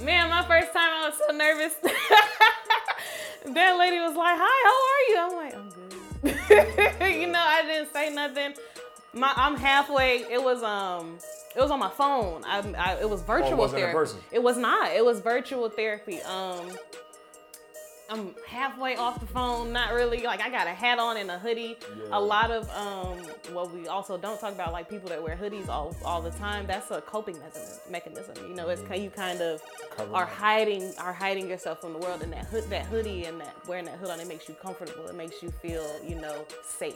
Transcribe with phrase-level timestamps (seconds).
[0.00, 1.74] Man, my first time I was so nervous.
[3.54, 7.62] that lady was like, "Hi, how are you?" I'm like, "I'm good." you know, I
[7.62, 8.54] didn't say nothing.
[9.12, 10.18] My, I'm halfway.
[10.30, 11.18] It was um,
[11.56, 12.44] it was on my phone.
[12.44, 13.96] I, I it was virtual Oh, wasn't in therapy.
[13.98, 14.20] person?
[14.30, 14.92] It was not.
[14.92, 16.20] It was virtual therapy.
[16.22, 16.70] Um,
[18.10, 19.72] I'm halfway off the phone.
[19.72, 20.22] Not really.
[20.22, 21.76] Like I got a hat on and a hoodie.
[21.80, 22.18] Yeah.
[22.18, 23.18] A lot of um,
[23.52, 26.66] what we also don't talk about, like people that wear hoodies all all the time.
[26.66, 27.38] That's a coping
[27.90, 28.34] mechanism.
[28.48, 29.62] You know, it's kind you kind of
[29.96, 33.40] Cover are hiding are hiding yourself from the world, and that hood that hoodie and
[33.40, 35.06] that wearing that hood on it makes you comfortable.
[35.06, 36.94] It makes you feel you know safe.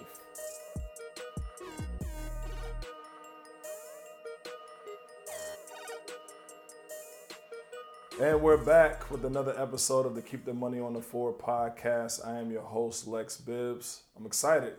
[8.20, 12.26] And we're back with another episode of the Keep the Money on the Floor podcast.
[12.26, 14.02] I am your host, Lex Bibbs.
[14.16, 14.74] I'm excited.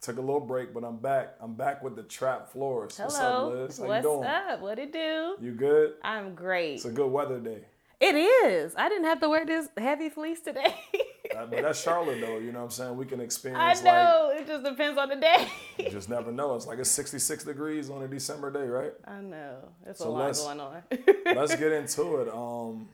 [0.00, 1.34] Took a little break, but I'm back.
[1.40, 3.00] I'm back with the Trap Florist.
[3.00, 3.78] What's Hello, up, Liz?
[3.78, 4.24] How what's you doing?
[4.24, 4.60] up?
[4.60, 5.36] What it do?
[5.40, 5.94] You good?
[6.02, 6.74] I'm great.
[6.74, 7.64] It's a good weather day.
[8.00, 8.74] It is.
[8.76, 10.74] I didn't have to wear this heavy fleece today.
[11.50, 12.38] But that's Charlotte, though.
[12.38, 12.96] You know what I'm saying?
[12.96, 13.80] We can experience.
[13.80, 14.32] I know.
[14.34, 15.48] it just depends on the day.
[15.78, 16.54] you just never know.
[16.54, 18.92] It's like it's 66 degrees on a December day, right?
[19.06, 19.56] I know.
[19.84, 20.82] There's So a lot going on.
[21.26, 22.28] Let's get into it.
[22.32, 22.88] Um,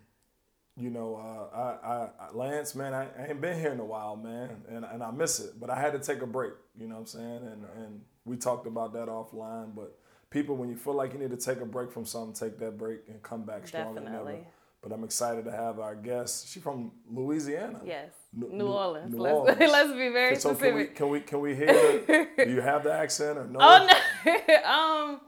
[0.77, 4.17] you know, uh, I, I, Lance, man, I, I ain't been here in a while,
[4.17, 5.61] man, and, and I miss it.
[5.61, 6.53] But I had to take a break.
[6.79, 7.37] You know what I'm saying?
[7.53, 9.75] And and we talked about that offline.
[9.75, 9.99] But
[10.31, 12.79] people, when you feel like you need to take a break from something, take that
[12.79, 14.19] break and come back stronger than ever.
[14.25, 14.47] Definitely.
[14.83, 16.49] But I'm excited to have our guest.
[16.49, 17.81] She's from Louisiana.
[17.85, 18.13] yes.
[18.33, 19.13] New- New, Orleans.
[19.15, 19.59] New let's, Orleans.
[19.61, 20.97] let's be very So can we specific.
[20.97, 21.67] can we can we hear?
[21.67, 23.59] The, do you have the accent or no?
[23.61, 23.89] Oh
[24.25, 24.65] no.
[24.65, 25.21] um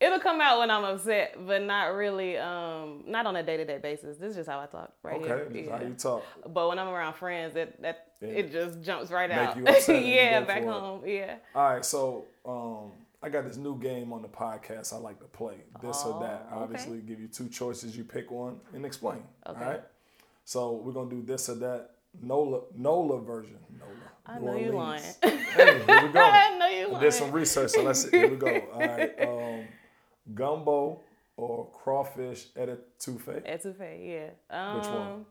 [0.00, 4.16] it'll come out when I'm upset, but not really um not on a day-to-day basis.
[4.16, 5.48] This is just how I talk right Okay, here.
[5.50, 5.78] this is Yeah.
[5.78, 6.22] how you talk.
[6.52, 8.28] But when I'm around friends, it that Yeah.
[8.28, 9.56] it just jumps right Make out.
[9.56, 10.72] you upset and you yeah, back for it.
[10.72, 11.02] home.
[11.06, 11.36] Yeah.
[11.54, 15.24] All right, so um, I got this new game on the podcast I like to
[15.26, 15.56] play.
[15.82, 16.46] This or that.
[16.52, 16.62] Oh, okay.
[16.62, 17.96] Obviously, give you two choices.
[17.96, 19.22] You pick one and explain.
[19.46, 19.64] Okay.
[19.64, 19.82] All right.
[20.44, 21.90] So we're gonna do this or that.
[22.22, 23.58] Nola, Nola version.
[23.78, 23.90] Nola.
[24.26, 25.02] I know you lying.
[25.22, 26.20] Hey, here we go.
[26.20, 28.48] I know you I did some research, so let's here we go.
[28.72, 29.20] All right.
[29.20, 29.64] Um,
[30.34, 31.00] gumbo
[31.36, 33.42] or crawfish etouffee.
[33.46, 34.56] Etouffee, yeah.
[34.56, 35.26] Um, Which one?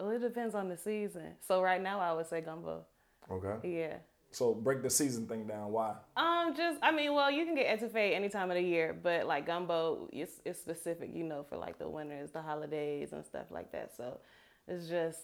[0.00, 1.34] Well, it depends on the season.
[1.46, 2.84] So right now, I would say gumbo.
[3.30, 3.76] Okay.
[3.76, 3.96] Yeah.
[4.32, 5.72] So break the season thing down.
[5.72, 5.94] Why?
[6.16, 9.26] Um, just I mean, well, you can get etouffee any time of the year, but
[9.26, 13.46] like gumbo, it's it's specific, you know, for like the winters, the holidays, and stuff
[13.50, 13.92] like that.
[13.96, 14.20] So
[14.68, 15.18] it's just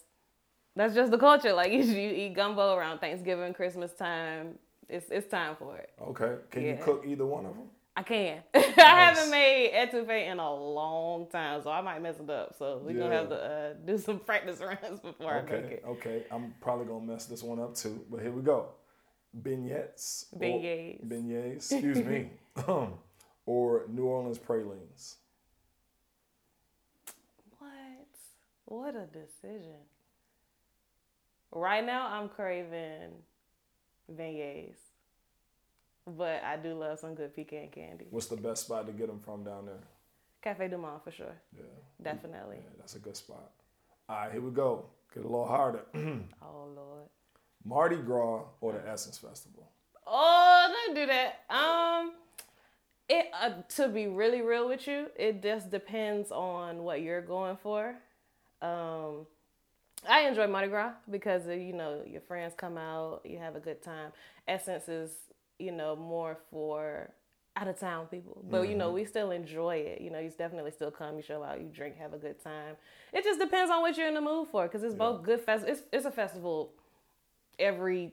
[0.76, 1.52] that's just the culture.
[1.52, 4.58] Like you, you eat gumbo around Thanksgiving, Christmas time.
[4.88, 5.90] It's it's time for it.
[6.00, 6.36] Okay.
[6.50, 7.66] Can you cook either one of them?
[7.98, 8.42] I can.
[8.54, 12.54] I haven't made etouffee in a long time, so I might mess it up.
[12.58, 15.84] So we're gonna have to uh, do some practice runs before I make Okay, it.
[15.88, 16.24] okay.
[16.30, 18.68] I'm probably gonna mess this one up too, but here we go.
[19.42, 20.26] Beignets.
[20.32, 21.06] or- Beignets.
[21.08, 21.72] Beignets.
[21.72, 22.30] Excuse me.
[23.46, 25.16] or New Orleans pralines.
[27.58, 28.08] What?
[28.66, 29.80] What a decision.
[31.56, 33.12] Right now, I'm craving
[34.14, 34.76] beignets,
[36.06, 38.04] but I do love some good pecan candy.
[38.10, 39.78] What's the best spot to get them from down there?
[40.42, 41.62] Cafe Du Monde for sure, Yeah,
[42.02, 42.56] definitely.
[42.58, 43.50] yeah, that's a good spot.
[44.06, 44.84] All right, here we go.
[45.14, 45.80] Get a little harder.
[46.42, 47.08] Oh Lord.
[47.64, 49.66] Mardi Gras or the Essence Festival?
[50.06, 51.40] Oh, don't do that.
[51.48, 52.12] Um,
[53.08, 57.56] it uh, to be really real with you, it just depends on what you're going
[57.56, 57.94] for.
[58.60, 59.26] Um,
[60.08, 63.60] I enjoy Mardi Gras because uh, you know your friends come out, you have a
[63.60, 64.12] good time.
[64.46, 65.10] Essence is
[65.58, 67.10] you know more for
[67.56, 70.00] out of town people, but you know we still enjoy it.
[70.00, 72.76] You know you definitely still come, you show out, you drink, have a good time.
[73.12, 75.64] It just depends on what you're in the mood for because it's both good fest.
[75.66, 76.72] It's it's a festival
[77.58, 78.12] every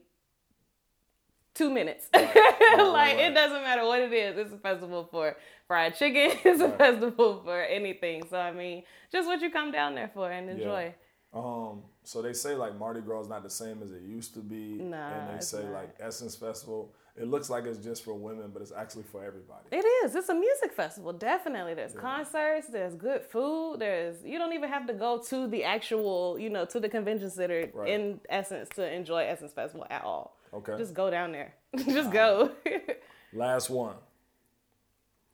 [1.53, 2.07] two minutes.
[2.13, 3.19] like right.
[3.19, 4.38] it doesn't matter what it is.
[4.38, 5.35] It's a festival for
[5.67, 6.38] fried chicken.
[6.45, 8.23] It's a festival for anything.
[8.29, 10.95] So I mean, just what you come down there for and enjoy.
[11.33, 14.39] Um, so they say like Mardi Gras is not the same as it used to
[14.39, 15.73] be, Nah, and they say not.
[15.73, 16.91] like Essence Festival.
[17.16, 19.67] It looks like it's just for women, but it's actually for everybody.
[19.71, 20.16] It is.
[20.16, 21.13] It's a music festival.
[21.13, 21.75] Definitely.
[21.75, 22.67] There's concerts.
[22.69, 23.77] There's good food.
[23.79, 24.23] There's.
[24.25, 27.69] You don't even have to go to the actual, you know, to the convention center
[27.74, 27.89] Right.
[27.89, 30.38] in Essence to enjoy Essence Festival at all.
[30.56, 30.75] Okay.
[30.77, 31.53] Just go down there.
[31.77, 32.51] Just go.
[33.33, 33.95] Last one.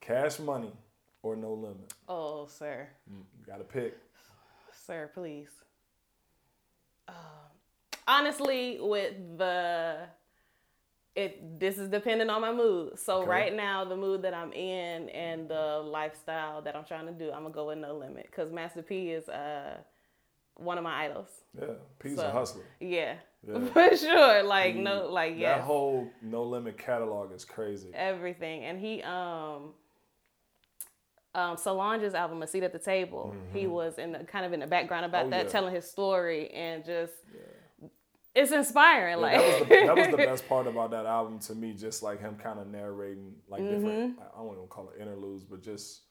[0.01, 0.73] Cash money
[1.23, 1.93] or no limit.
[2.09, 2.87] oh, sir.
[3.09, 3.97] You got to pick.
[4.85, 5.49] Sir, please.
[7.09, 7.15] Um,
[8.07, 10.07] honestly, with the
[11.15, 12.97] it this is dependent on my mood.
[12.99, 17.11] So right now, the mood that I'm in and the lifestyle that I'm trying to
[17.11, 19.77] do, I'm gonna go with no limit because Master P is uh
[20.55, 21.29] one of my idols.
[21.59, 21.67] Yeah,
[21.99, 22.63] P's So, a hustler.
[22.79, 23.15] Yeah,
[23.47, 23.65] Yeah.
[23.73, 24.43] for sure.
[24.43, 25.57] Like no, like yeah.
[25.57, 27.89] That whole no limit catalog is crazy.
[27.93, 28.65] everything.
[28.65, 29.73] And he um
[31.39, 33.35] um, Solange's album, A Seat at the Table.
[33.53, 35.33] He was in the kind of in the background about Mm-hmm.
[35.33, 35.51] Oh, that, yeah.
[35.51, 37.13] telling his story and just
[38.35, 39.19] it's inspiring.
[39.19, 41.73] Yeah, like that, was the, that was the best part about that album to me,
[41.73, 44.17] just like him kind of narrating like different.
[44.17, 44.21] Mm-hmm.
[44.21, 46.01] I don't even call it interludes, but just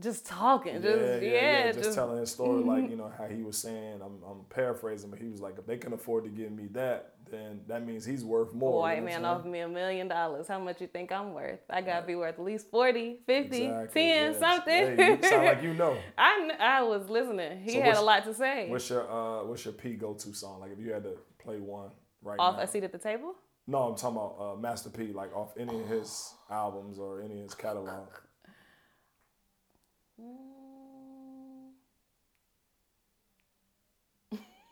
[0.00, 3.58] just talking, just yeah, just, just, telling his story, like you know how he was
[3.58, 4.00] saying.
[4.04, 7.14] I'm, I'm paraphrasing, but he was like, if they can afford to give me that,
[7.30, 8.74] then that means he's worth more.
[8.74, 10.48] a white you know man offered me a million dollars.
[10.48, 11.60] How much you think I'm worth?
[11.70, 13.70] I gotta be worth at least 40, 50, saying?
[13.70, 14.38] 10, yes.
[14.38, 14.96] something.
[14.96, 15.96] Hey, sound like you know.
[16.18, 17.62] I, I was listening.
[17.62, 18.68] He So had a lot to say.
[18.68, 20.60] What's your uh, what's your P go to song?
[20.60, 21.90] Like if you had to play one
[22.22, 22.62] right Off now.
[22.62, 23.34] a seat at the table?
[23.66, 27.36] No, I'm talking about uh, Master P, like off any of his albums or any
[27.38, 28.08] of his catalog.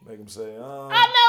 [0.06, 1.25] Make him say, uh, I know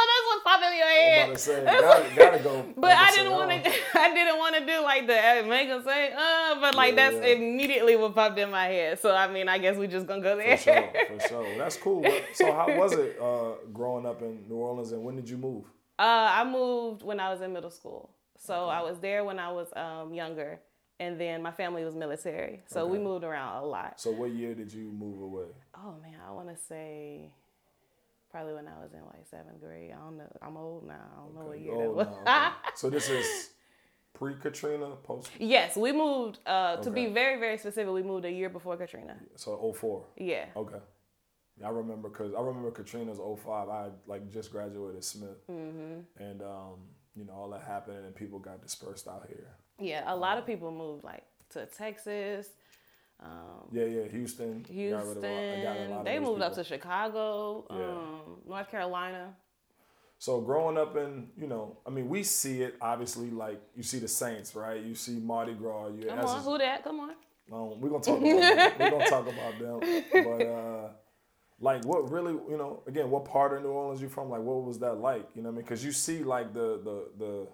[0.62, 1.34] that's what popped in I'm head.
[1.34, 2.66] to say, gotta, gotta go.
[2.78, 3.72] But I didn't want to.
[4.00, 6.60] I didn't want to do like the uh, make him say, uh.
[6.60, 7.34] But like Yeah, that's yeah.
[7.34, 9.00] immediately what popped in my head.
[9.00, 10.58] So I mean, I guess we just gonna go there.
[10.58, 10.90] For sure,
[11.20, 11.58] for sure.
[11.58, 12.06] That's cool.
[12.34, 15.66] So how was it uh, growing up in New Orleans, and when did you move?
[16.00, 18.12] Uh, I moved when I was in middle school.
[18.40, 20.60] So I was there when I was um, younger,
[21.00, 22.62] and then my family was military.
[22.68, 24.00] So we moved around a lot.
[24.00, 25.48] So what year did you move away?
[25.76, 27.32] Oh man, I want to say
[28.32, 29.92] probably when I was in like seventh grade.
[29.92, 30.32] I don't know.
[30.42, 30.94] I'm old now.
[31.16, 32.08] I don't know what year that was.
[32.08, 32.52] no, okay.
[32.76, 33.50] So this is
[34.14, 35.30] pre Katrina, post.
[35.40, 36.40] yes, we moved.
[36.46, 39.18] Uh, to be very very specific, we moved a year before Katrina.
[39.36, 40.06] So 04.
[40.18, 40.46] Yeah.
[40.56, 40.80] Okay.
[41.66, 43.70] I remember because I remember Katrina's 05.
[43.70, 46.22] I like just graduated Smith, Mm-hmm.
[46.24, 46.76] and um,
[47.16, 49.48] you know all that happened, and people got dispersed out here.
[49.80, 52.50] Yeah, a lot of people moved like to Texas,
[53.22, 54.66] um, Yeah, yeah, Houston.
[55.08, 55.22] of a
[55.64, 56.04] got a Houston.
[56.04, 57.76] They moved up to Chicago, Yeah.
[57.86, 59.36] um, North Carolina.
[60.20, 63.30] So growing up in, you know, I mean, we see it obviously.
[63.30, 64.82] Like you see the Saints, right?
[64.82, 65.90] You see Mardi Gras.
[65.90, 66.84] You, Come on, just- who that?
[66.84, 67.12] Come on.
[67.52, 68.74] Um, we're gonna talk about them.
[68.80, 70.04] we're gonna talk about them.
[70.12, 70.90] But uh,
[71.60, 74.30] like, what really, you know, again, what part of New Orleans you from?
[74.30, 75.28] Like, what was that like?
[75.34, 77.48] You know, what I mean, because you see like the the the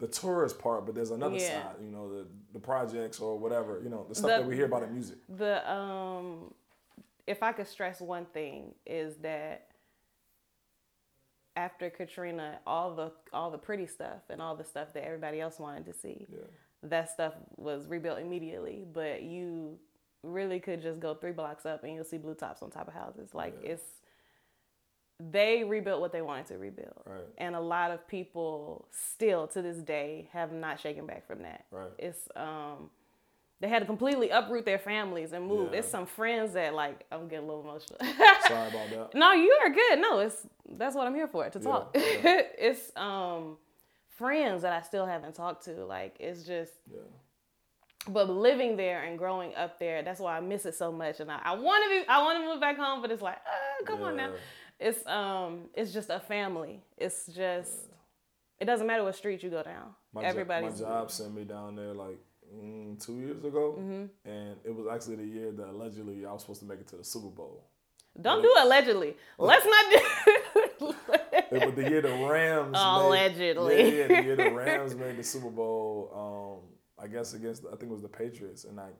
[0.00, 1.62] the tourist part, but there's another Yeah.
[1.62, 1.76] side.
[1.82, 3.80] You know, the the projects or whatever.
[3.82, 5.18] You know, the stuff The- that we hear about in music.
[5.28, 6.52] The um,
[7.26, 9.68] if I could stress one thing is that
[11.56, 15.58] after Katrina, all the all the pretty stuff and all the stuff that everybody else
[15.58, 16.38] wanted to see, Yeah.
[16.84, 18.84] that stuff was rebuilt immediately.
[18.90, 19.78] But you
[20.22, 22.94] really could just go three blocks up and you'll see blue tops on top of
[22.94, 23.34] houses.
[23.34, 23.70] Like Yeah.
[23.72, 23.99] it's
[25.30, 27.02] they rebuilt what they wanted to rebuild.
[27.04, 27.20] Right.
[27.38, 31.66] And a lot of people still to this day have not shaken back from that.
[31.70, 31.90] Right.
[31.98, 32.90] It's um
[33.60, 35.72] they had to completely uproot their families and move.
[35.72, 35.80] Yeah.
[35.80, 37.98] It's some friends that like I'm getting a little emotional.
[38.48, 39.10] Sorry about that.
[39.14, 39.98] no, you are good.
[40.00, 41.90] No, it's that's what I'm here for to Yeah, talk.
[41.94, 42.02] yeah.
[42.58, 43.58] it's um
[44.08, 45.72] friends that I still haven't talked to.
[45.84, 47.00] Like it's just Yeah.
[48.08, 51.20] but living there and growing up there, that's why I miss it so much.
[51.20, 53.36] And I, I want to be, I want to move back home, but it's like,
[53.36, 54.30] uh, come on now.
[54.80, 54.88] Yeah.
[54.88, 56.82] It's um, it's just a family.
[56.96, 57.72] It's just,
[58.58, 59.94] it doesn't matter what street you go down.
[60.12, 62.18] My, jo- my job sent me down there like
[62.54, 64.28] mm, two years ago, Mm-hmm.
[64.30, 66.96] and it was actually the year that allegedly I was supposed to make it to
[66.96, 67.64] the Super Bowl.
[68.20, 69.16] Don't do allegedly.
[69.38, 69.98] Let's not do.
[71.52, 72.76] It was the year the Rams.
[72.78, 73.76] Allegedly.
[73.76, 76.62] Made, yeah, yeah, the year the Rams made the Super Bowl.
[76.62, 78.94] Um, I guess against I think it was the Patriots, and like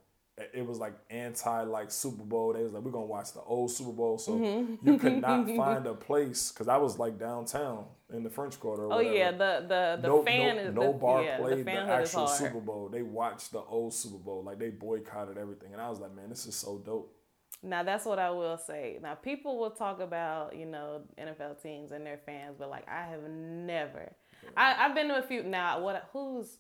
[0.55, 2.53] it was like anti like Super Bowl.
[2.53, 4.89] They was like, we're gonna watch the old Super Bowl, so Mm-hmm.
[4.89, 8.87] you could not find a place because I was like downtown in the French Quarter.
[8.87, 11.59] Or oh yeah, the the the no, fan no, is no the, bar yeah, played
[11.59, 12.27] the, the, actual.
[12.27, 12.89] Super Bowl.
[12.89, 14.43] They watched the old Super Bowl.
[14.45, 17.15] Like they boycotted everything, and I was like, man, this is so dope.
[17.63, 18.99] Now that's what I will say.
[19.03, 23.03] Now people will talk about you know NFL teams and their fans, but like I
[23.03, 24.13] have never.
[24.57, 25.43] I, I've been to a few.
[25.43, 26.09] Now what?
[26.13, 26.57] Who's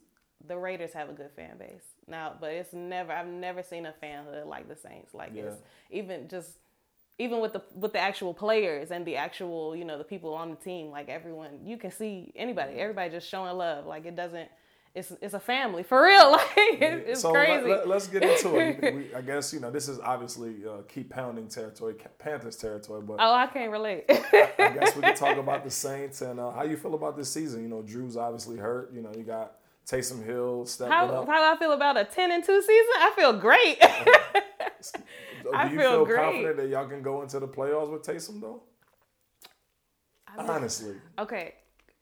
[0.46, 3.12] the Raiders have a good fan base now, but it's never.
[3.12, 5.14] I've never seen a fanhood like the Saints.
[5.14, 5.56] Like it's
[5.90, 6.50] even just.
[7.18, 10.48] Even with the with the actual players and the actual you know the people on
[10.48, 14.48] the team like everyone you can see anybody everybody just showing love like it doesn't
[14.94, 18.56] it's it's a family for real like it, it's so crazy Let, us get into
[18.56, 18.94] it.
[18.94, 23.18] We, I guess you know this is obviously uh, keep pounding territory, Panthers territory, but
[23.20, 26.64] oh I can't relate I guess we can talk about the Saints and uh, how
[26.64, 27.62] you feel about this season.
[27.62, 28.92] You know, Drew's obviously hurt.
[28.92, 29.56] You know, you got
[29.90, 31.26] Taysom Hill stepping How, up.
[31.26, 32.92] how do I feel about a 10 and 2 season?
[32.98, 33.80] I feel great.
[35.42, 36.16] Do I you feel feel great.
[36.22, 38.62] confident that y'all can go into the playoffs with Taysom though?
[40.28, 41.54] I mean- Honestly, okay,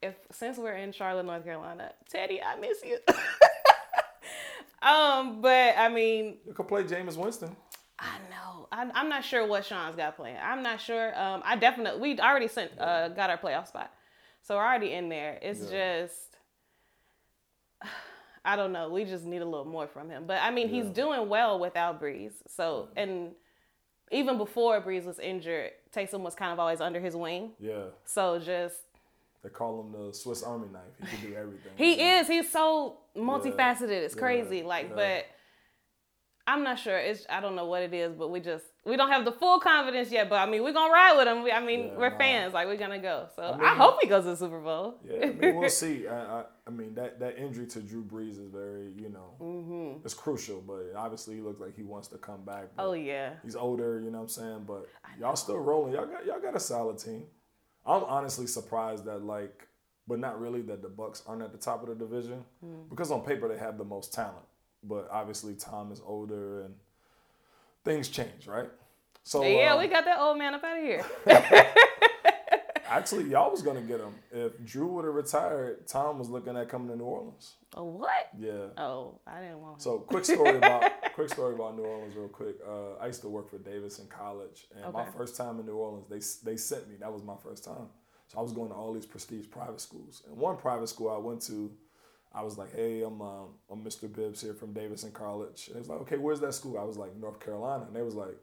[0.03, 2.99] if since we're in Charlotte, North Carolina, Teddy, I miss you.
[4.83, 7.57] um, but I mean, you could play Jameis Winston.
[7.99, 8.69] I know.
[8.71, 10.37] I, I'm not sure what Sean's got playing.
[10.43, 11.19] I'm not sure.
[11.19, 13.91] Um, I definitely we already sent uh got our playoff spot,
[14.43, 15.39] so we're already in there.
[15.43, 16.03] It's Yeah.
[16.03, 16.28] just
[18.45, 18.89] I don't know.
[18.89, 20.25] We just need a little more from him.
[20.27, 22.33] But I mean, he's doing well without Brees.
[22.47, 22.99] So mm-hmm.
[22.99, 23.31] and
[24.11, 27.53] even before Brees was injured, Taysom was kind of always under his wing.
[27.61, 28.77] Yeah, So just
[29.43, 30.83] they call him the Swiss Army knife.
[31.01, 31.73] He can do everything.
[31.77, 32.27] he is.
[32.27, 33.91] He's so multifaceted.
[33.91, 34.21] It's Yeah.
[34.21, 34.63] crazy.
[34.63, 34.97] Like, Yeah.
[34.97, 35.27] but
[36.51, 36.97] I'm not sure.
[36.97, 39.61] It's I don't know what it is, but we just we don't have the full
[39.61, 40.29] confidence yet.
[40.31, 41.43] But I mean, we're gonna ride with him.
[41.43, 42.19] We, I mean, Yeah, we're nah.
[42.19, 42.55] fans.
[42.55, 43.27] Like, we're gonna go.
[43.37, 44.95] So I, mean- hope he goes to the Super Bowl.
[45.05, 46.09] Yeah, I mean, we'll see.
[46.09, 50.05] I, I, I mean, that, that injury to Drew Brees is very, you know, Mm-hmm.
[50.05, 50.63] it's crucial.
[50.67, 52.69] But obviously, he looks like he wants to come back.
[52.79, 53.35] Oh yeah.
[53.45, 54.01] he's older.
[54.01, 54.65] You know what I'm saying?
[54.67, 54.87] But
[55.21, 55.93] y'all still rolling.
[55.93, 57.25] Y'all got y'all got a solid team.
[57.87, 59.67] I'm honestly surprised that like,
[60.07, 62.89] but not really that the Bucs aren't at the top of the division Mm.
[62.89, 64.47] because on paper they have the most talent.
[64.85, 66.75] But obviously, Tom is older and
[67.85, 68.69] things change, right?
[69.23, 71.05] So yeah, um, we got that old man up out of here.
[72.89, 75.87] actually y'all was gonna get him if Drew would have retired.
[75.87, 77.55] Tom was looking at coming to New Orleans.
[77.75, 78.31] oh, what?
[78.39, 78.69] Yeah.
[78.77, 79.81] Oh, I didn't want him.
[79.81, 82.57] So quick story about quick story about New Orleans, real quick.
[82.67, 85.77] Uh, I used to work for Davis in college, and my first time in New
[85.77, 86.97] Orleans, they they sent me.
[87.01, 87.89] That was my first time.
[88.29, 91.17] So I was going to all these prestige private schools, and one private school I
[91.17, 91.71] went to,
[92.33, 94.13] I was like, "Hey, I'm um, I'm Mr.
[94.13, 96.97] Bibbs here from Davidson College." And they was like, "Okay, where's that school?" I was
[96.97, 98.37] like, "North Carolina," and they was like,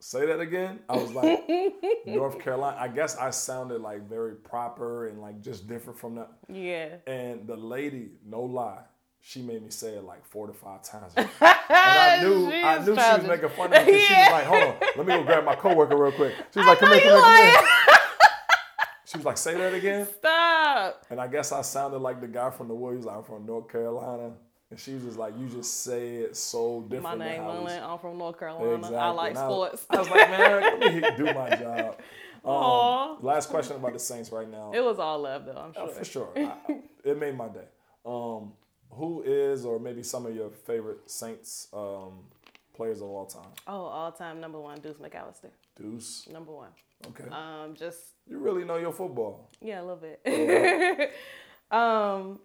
[0.00, 1.48] "Say that again." I was like,
[2.06, 6.30] "North Carolina." I guess I sounded like very proper and like just different from that.
[6.48, 6.96] yeah.
[7.06, 8.82] And the lady, no lie,
[9.20, 11.14] she made me say it like four to five times.
[11.68, 14.30] And I knew, She I knew she was making fun of me because she was
[14.30, 16.92] like, "Hold on, let me go grab my coworker real quick." She was like, "Come
[16.92, 17.68] here, come here, come here."
[19.16, 21.04] She was like, "Say that again." Stop.
[21.10, 22.92] And I guess I sounded like the guy from the Wood.
[22.92, 24.32] He was like, "I'm from North Carolina,"
[24.70, 27.98] and she was just like, "You just say it so different." My name we I'm
[27.98, 28.74] from North Carolina.
[28.74, 28.98] Exactly.
[28.98, 29.86] I like I sports.
[29.90, 31.98] I was like, man, let me do my job.
[32.44, 34.70] Um, last question about the Saints right now.
[34.72, 35.52] it was all love though.
[35.56, 35.94] I'm Oh, sure.
[35.94, 36.28] for sure.
[36.36, 37.64] I, I- it made my day.
[38.04, 38.52] Um,
[38.90, 42.20] who is, or maybe some of your favorite Saints um,
[42.74, 43.50] players of all time?
[43.66, 45.50] Oh, all time number one, Deuce McAllister.
[45.76, 46.26] Deuce.
[46.32, 46.70] Number one.
[47.08, 47.24] Okay.
[47.30, 49.50] Um, just you really know your football.
[49.60, 51.12] yeah, a little bit.
[51.70, 52.40] um,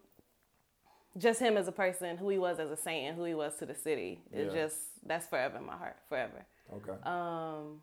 [1.18, 3.56] just him as a person, who he was as a saint, and who he was
[3.58, 4.22] to the city.
[4.32, 4.64] It's Yeah.
[4.64, 6.46] just that's forever in my heart, forever.
[6.74, 6.98] Okay.
[7.04, 7.82] Um,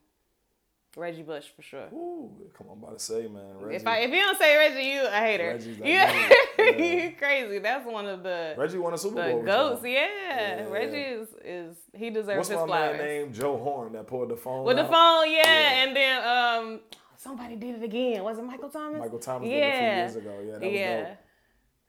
[0.97, 1.87] Reggie Bush for sure.
[1.93, 3.59] Ooh, come on, I'm about to say, man.
[3.61, 5.49] Reggie, If I if you don't say Reggie, you a hater.
[5.53, 7.59] Reggie's Yeah, you crazy.
[7.61, 9.43] That's one of the Reggie won a Super Bowl.
[9.43, 9.83] goats.
[9.85, 10.07] Yeah.
[10.29, 10.69] Yeah.
[10.69, 12.99] Reggie is is he deserves What's his my flowers.
[12.99, 15.43] man named Joe Horn that pulled the phone With the phone, yeah.
[15.45, 15.85] Yeah.
[15.85, 16.81] and then um
[17.17, 18.25] somebody did it again.
[18.25, 19.01] Was it Michael Thomas?
[19.01, 19.55] Michael Thomas yeah.
[19.55, 20.45] did it a few years ago.
[20.47, 21.15] Yeah, that was yeah.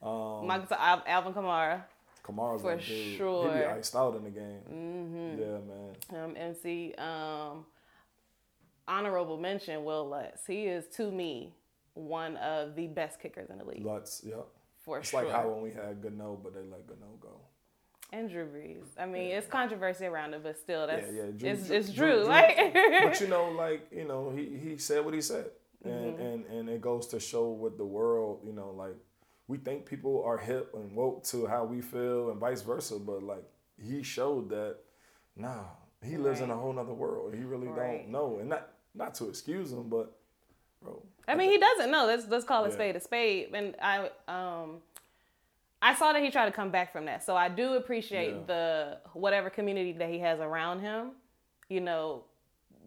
[0.01, 0.09] dope.
[0.41, 1.83] Um, Michael Al- Alvin Kamara,
[2.23, 2.87] Kamara's for that dude.
[2.87, 3.51] He sure.
[3.51, 4.61] be iced out in the game.
[4.71, 5.41] Mm-hmm.
[5.41, 5.57] Yeah,
[6.21, 6.23] man.
[6.23, 6.93] um, MC.
[6.97, 7.65] Um,
[8.89, 10.45] honorable mention Wil Lutz.
[10.45, 11.53] He is to me
[11.93, 14.47] one of the best kickers in the league Lutz, yep.
[14.79, 15.23] for It's sure.
[15.23, 17.39] like how when we had Gano, but they let Gano go.
[18.11, 18.85] and Drew Brees.
[18.97, 21.31] I mean, it's controversy around it, but still, that's yeah, yeah.
[21.37, 22.15] Drew- it's, Drew- it's Drew- Drew.
[22.23, 22.57] Drew- Like,
[23.03, 25.45] but you know, like you know, he he said what he said,
[25.83, 26.21] and Mm-hmm.
[26.21, 28.95] and and it goes to show with the world, you know, like
[29.47, 33.21] we think people are hip and woke to how we feel and vice versa, but
[33.23, 33.43] like
[33.81, 34.77] he showed that,
[35.35, 35.63] nah,
[36.03, 37.33] he lives in a whole nother world.
[37.33, 38.03] He really Right.
[38.03, 40.15] don't know, and not not to excuse him, but
[40.83, 42.05] bro, I mean, he doesn't know.
[42.05, 42.73] Let's let's call a Yeah.
[42.73, 43.49] spade a spade.
[43.53, 44.77] And I um,
[45.81, 47.23] I saw that he tried to come back from that.
[47.23, 48.39] So I do appreciate Yeah.
[48.47, 51.11] the whatever community that he has around him.
[51.69, 52.23] You know,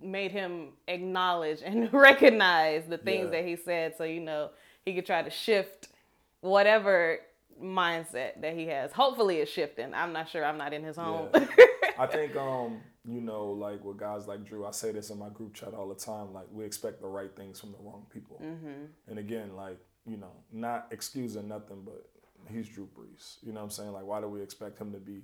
[0.03, 3.31] made him acknowledge and recognize the things Yeah.
[3.41, 3.95] that he said.
[3.97, 4.51] So you know,
[4.85, 5.89] he could try to shift
[6.41, 7.21] whatever
[7.63, 8.91] mindset that he has.
[8.93, 9.95] Hopefully, it's shifting.
[9.95, 10.45] I'm not sure.
[10.45, 11.29] I'm not in his home.
[11.99, 15.29] I think um, you know, like with guys like Drew, I say this in my
[15.29, 16.33] group chat all the time.
[16.33, 18.41] Like we expect the right things from the wrong people.
[18.43, 18.85] Mm-hmm.
[19.09, 22.09] And again, like you know, not excusing nothing, but
[22.51, 23.37] he's Drew Brees.
[23.43, 23.93] You know what I'm saying?
[23.93, 25.23] Like, why do we expect him to be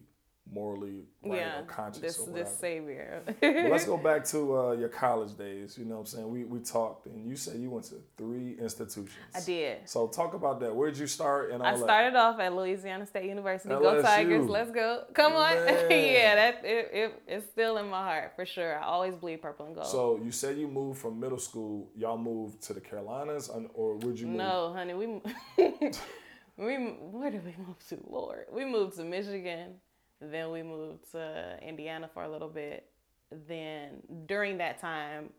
[0.53, 3.23] morally right yeah, or conscious this or this savior.
[3.27, 3.37] But
[3.71, 5.77] let's go back to uh, your college days.
[5.77, 6.31] You know what I'm saying?
[6.31, 9.11] We we talked, and you said you went to three institutions.
[9.35, 9.89] I did.
[9.89, 10.75] So talk about that.
[10.75, 11.83] Where did you start and all I that?
[11.85, 13.69] started off at Louisiana State University.
[13.69, 14.49] Go Tigers!
[14.49, 15.05] Let's go!
[15.15, 15.57] Come on!
[15.89, 18.79] Yeah, that it, it it's still in my heart for sure.
[18.79, 19.87] I always bleed purple and gold.
[19.87, 21.91] So you said you moved from middle school.
[21.97, 24.37] Y'all moved to the Carolinas, and- or would you move?
[24.37, 25.07] no, honey, we
[26.57, 27.99] we where did we move to?
[28.09, 29.75] Lord, we moved to Michigan.
[30.21, 32.89] Then we moved to Indiana for a little bit.
[33.47, 35.31] Then during that time,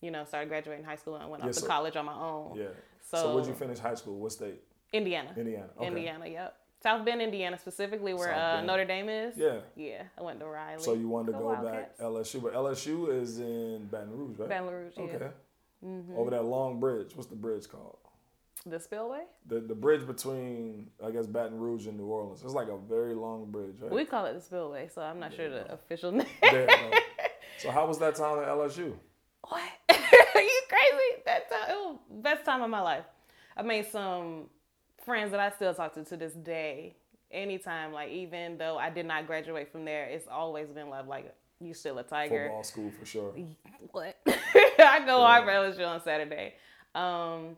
[0.00, 2.14] you know, started graduating high school and went Yeah, off to so- college on my
[2.14, 2.56] own.
[2.56, 2.68] Yeah.
[3.02, 4.18] So, So- where'd you finish high school?
[4.18, 4.62] What state?
[4.92, 5.32] Indiana.
[5.36, 5.68] Indiana.
[5.76, 5.86] Okay.
[5.86, 6.56] Indiana, yep.
[6.82, 9.36] South Bend, Indiana, specifically where uh, Notre Dame is.
[9.38, 9.60] Yeah.
[9.74, 10.82] Yeah, I went to Riley.
[10.82, 11.98] So you wanted to go Wildcats.
[11.98, 14.48] back LSU, but LSU is in Baton Rouge, right?
[14.50, 15.02] Baton Rouge, yeah.
[15.84, 16.12] Mm-hmm.
[16.12, 16.20] Okay.
[16.20, 17.16] Over that long bridge.
[17.16, 17.96] What's the bridge called?
[18.66, 19.24] The spillway?
[19.46, 22.42] The the bridge between I guess Baton Rouge and New Orleans.
[22.42, 23.90] It's like a very long bridge, right?
[23.92, 26.26] We call it the spillway, so I'm not sure the official name.
[26.42, 26.90] There, no.
[27.58, 28.92] So how was that time at LSU?
[29.48, 29.62] what?
[29.90, 31.22] Are you crazy?
[31.24, 33.04] That time, it was best time of my life.
[33.56, 34.46] I made some
[35.04, 36.96] friends that I still talk to to this day.
[37.30, 41.06] Anytime, like even though I did not graduate from there, it's always been love.
[41.06, 42.44] Like you still a tiger.
[42.46, 43.34] Football school for sure.
[43.92, 44.16] What?
[44.26, 46.54] I go hard for LSU on Saturday.
[46.94, 47.56] Um,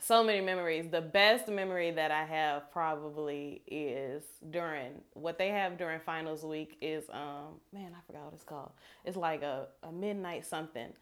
[0.00, 0.86] so many memories.
[0.90, 6.76] The best memory that I have probably is during what they have during finals week
[6.80, 8.70] is um man I forgot what it's called.
[9.04, 10.92] It's like a, a midnight something.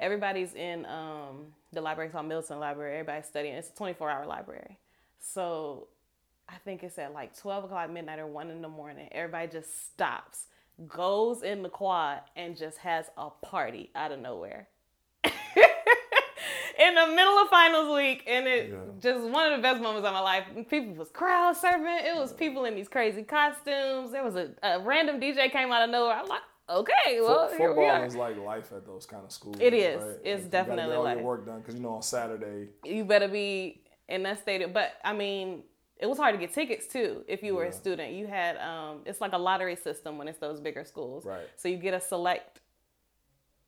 [0.00, 2.94] Everybody's in um the library it's called Middleton Library.
[2.98, 3.54] Everybody's studying.
[3.54, 4.78] It's a 24 hour library.
[5.18, 5.88] So
[6.48, 9.08] I think it's at like 12 o'clock midnight or 1 in the morning.
[9.12, 10.46] Everybody just stops,
[10.86, 14.68] goes in the quad, and just has a party out of nowhere.
[16.78, 18.78] In the middle of finals week, and it Yeah.
[19.00, 20.44] just one of the best moments of my life.
[20.68, 22.04] People was crowd surfing.
[22.04, 24.12] It was people in these crazy costumes.
[24.12, 26.14] There was a, a random DJ came out of nowhere.
[26.16, 28.06] I'm like, okay, well, we football are.
[28.06, 29.56] is like life at those kind of schools.
[29.60, 30.02] It is.
[30.02, 30.16] right?
[30.24, 31.16] It's Like, definitely you get all life.
[31.18, 32.68] your work done because you know on Saturday.
[32.84, 34.72] you better be in that stadium.
[34.72, 35.62] But I mean,
[35.96, 38.12] it was hard to get tickets too if you were a student.
[38.14, 41.24] You had um, it's like a lottery system when it's those bigger schools.
[41.24, 41.48] Right.
[41.56, 42.60] So you get a select,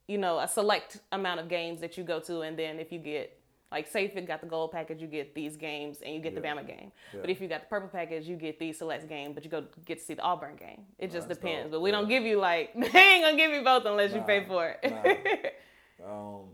[0.08, 2.98] you know, a select amount of games that you go to, and then if you
[2.98, 3.38] get
[3.72, 6.34] like say if you got the gold package, you get these games and you get
[6.34, 6.92] the Bama game.
[7.12, 7.20] Yeah.
[7.20, 9.64] But if you got the purple package, you get these select games, but you go
[9.84, 10.82] get to see the Auburn game.
[10.98, 11.64] It just depends.
[11.64, 11.72] dope.
[11.72, 14.44] But we don't give you like they ain't gonna give you both unless you pay
[14.46, 15.54] for it.
[16.04, 16.50] Um,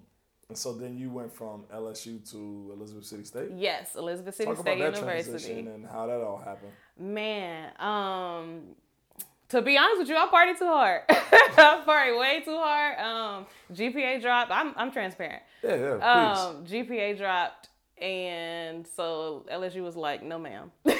[0.49, 3.51] and so then you went from LSU to Elizabeth City State.
[3.57, 5.31] yes, Elizabeth City Talk State about that University.
[5.31, 6.73] transition and how that all happened.
[6.99, 8.63] Man, um,
[9.53, 11.03] to be honest with you, I party too hard.
[11.11, 12.99] I party way too hard.
[12.99, 14.51] Um, GPA dropped.
[14.51, 15.43] I'm I'm transparent.
[15.63, 16.41] Yeah, yeah, please.
[16.41, 17.69] Um, GPA dropped,
[18.01, 20.95] and so LSU was like, "No, ma'am." yeah,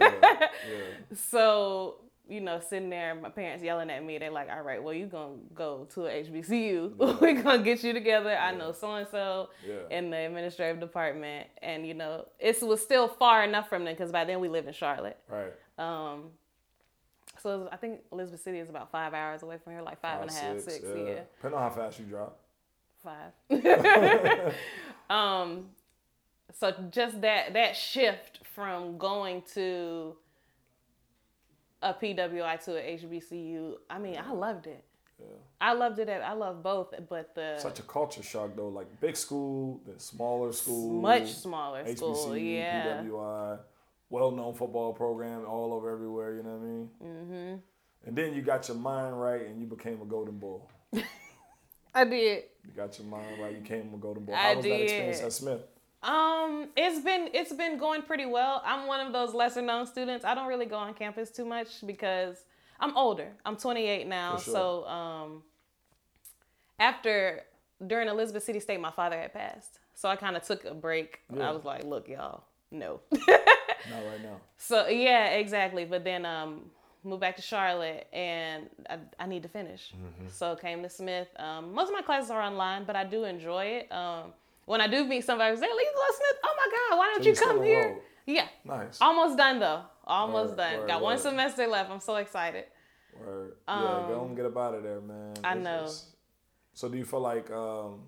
[0.00, 0.48] yeah.
[1.14, 1.96] so
[2.30, 4.16] you know, sitting there, my parents yelling at me.
[4.16, 6.96] They're like, "All right, well, you gonna go to a HBCU.
[7.20, 8.34] We're gonna get you together.
[8.34, 9.50] I know so and so
[9.90, 14.12] in the administrative department, and you know, it was still far enough from them because
[14.12, 15.18] by then we lived in Charlotte.
[15.28, 15.52] Right.
[15.78, 16.30] Um,
[17.40, 20.20] so was- I think Elizabeth City is about five hours away from here, like five
[20.22, 22.38] and a half, six, yeah, Depending on how fast you drop.
[23.02, 23.32] five.
[25.10, 25.66] um,
[26.52, 30.16] so just that that shift from going to
[31.82, 34.84] a PWI to a HBCU, I mean, I loved it.
[35.20, 35.26] Yeah.
[35.60, 36.08] I loved it.
[36.08, 38.68] At, I love both, but the Such a culture shock though.
[38.68, 43.02] Like big school, then smaller school, much smaller HBCU, school, yeah.
[43.02, 43.58] PWI,
[44.10, 46.34] well-known football program all over everywhere.
[46.34, 46.90] You know what I mean?
[47.02, 47.54] Mm-hmm.
[48.06, 50.70] And then you got your mind right, and you became a Golden Bull.
[51.94, 52.44] I did.
[52.64, 53.52] You got your mind right.
[53.52, 54.34] You became a Golden Bull.
[54.34, 55.60] I How was that experience at Smith?
[56.02, 58.62] Um, it's been it's been going pretty well.
[58.64, 60.24] I'm one of those lesser known students.
[60.24, 62.44] I don't really go on campus too much because
[62.78, 63.32] I'm older.
[63.44, 64.36] I'm 28 now.
[64.36, 64.54] Sure.
[64.54, 65.42] So um,
[66.78, 67.42] after
[67.84, 71.20] during Elizabeth City State, my father had passed, so I kind of took a break.
[71.34, 71.48] Yeah.
[71.48, 73.00] I was like, look, y'all, no.
[73.10, 74.40] Not right now.
[74.56, 75.84] so yeah, exactly.
[75.84, 76.70] But then um,
[77.04, 79.92] moved back to Charlotte, and I, I need to finish.
[79.96, 80.28] Mm-hmm.
[80.28, 81.28] So came to Smith.
[81.38, 83.92] Um, most of my classes are online, but I do enjoy it.
[83.92, 84.32] Um,
[84.66, 87.34] when I do meet somebody, say, "Leave Smith." Oh my God, why don't So you
[87.34, 87.82] you come here?
[87.84, 88.02] enrolled?
[88.26, 88.98] Yeah, Nice.
[89.00, 89.82] almost done though.
[90.06, 90.78] Almost Word, done.
[90.80, 91.90] word, Got one semester left.
[91.90, 92.64] I'm so excited.
[93.18, 93.52] Word.
[93.66, 95.34] yeah, go and get up out of there, man.
[95.38, 95.90] Um, I know.
[96.74, 98.00] so do you feel like um,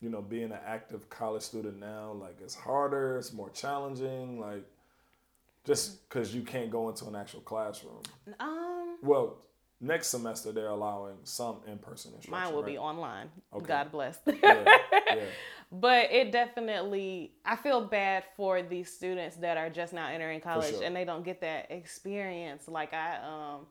[0.00, 4.64] you know, being an active college student now, like it's harder, it's more challenging, like
[5.64, 8.02] just because you can't go into an actual classroom.
[8.38, 9.38] Um, Well,
[9.80, 12.30] next semester they're allowing some in-person instruction.
[12.30, 13.28] mine will be online.
[13.52, 13.66] Okay.
[13.66, 14.18] God bless.
[14.26, 14.64] Yeah,
[15.14, 15.24] yeah,
[15.72, 20.70] But it definitely, I feel bad for these students that are just now entering college
[20.74, 20.84] sure.
[20.84, 22.68] and they don't get that experience.
[22.68, 23.66] Like I, um,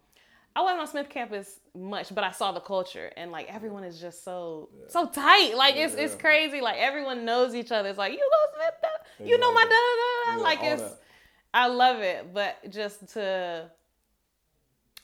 [0.58, 4.00] I wasn't on Smith campus much, but I saw the culture and like everyone is
[4.00, 5.54] just so so tight.
[5.56, 6.20] Like it's it's Yeah.
[6.22, 6.62] crazy.
[6.62, 7.90] Like everyone knows each other.
[7.90, 10.38] It's like you go Smith, da- you know my da da da.
[10.38, 11.00] Yeah, Like it's, that.
[11.54, 12.34] I love it.
[12.34, 13.70] But just to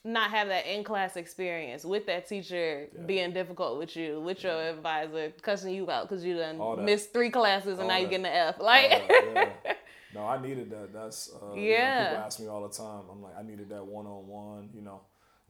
[0.04, 4.60] not have that in class experience with that teacher being difficult with you, with your
[4.60, 8.26] advisor cussing you out because you done missed three classes and All now you getting
[8.26, 8.60] an F.
[8.60, 9.10] Like.
[10.14, 10.92] No, I needed that.
[10.92, 12.04] That's uh, you know, Yeah.
[12.10, 13.04] people ask me all the time.
[13.10, 14.70] I'm like, I needed that one on one.
[14.74, 15.00] You know,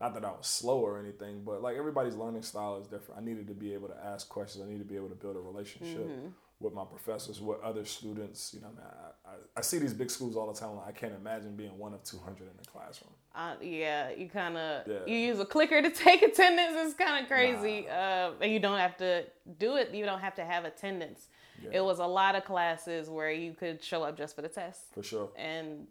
[0.01, 3.21] not that I was slow or anything, but like everybody's learning style is different.
[3.21, 4.63] I needed to be able to ask questions.
[4.63, 6.27] I needed to be able to build a relationship Mm-hmm.
[6.59, 8.53] with my professors, with other students.
[8.53, 10.77] You know, man, I, I, I see these big schools all the time.
[10.87, 13.11] I can't imagine being one of 200 in the classroom.
[13.33, 14.99] Uh, yeah, you kind of Yeah.
[15.07, 16.73] you use a clicker to take attendance.
[16.77, 19.25] It's kind of crazy, uh, and you don't have to
[19.59, 19.93] do it.
[19.93, 21.27] You don't have to have attendance.
[21.63, 21.69] Yeah.
[21.79, 24.93] It was a lot of classes where you could show up just for the test,
[24.93, 25.29] For sure.
[25.35, 25.85] and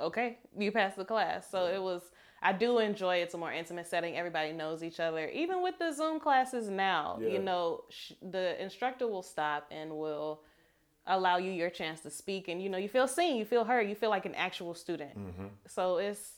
[0.00, 1.50] okay, you passed the class.
[1.50, 2.02] So it was.
[2.42, 3.22] I do enjoy it.
[3.22, 4.16] It's a more intimate setting.
[4.16, 5.28] Everybody knows each other.
[5.28, 7.28] Even with the Zoom classes now, Yeah.
[7.30, 10.42] you know, sh- the instructor will stop and will
[11.06, 13.88] allow you your chance to speak, and you know, you feel seen, you feel heard,
[13.88, 15.12] you feel like an actual student.
[15.66, 16.34] So it's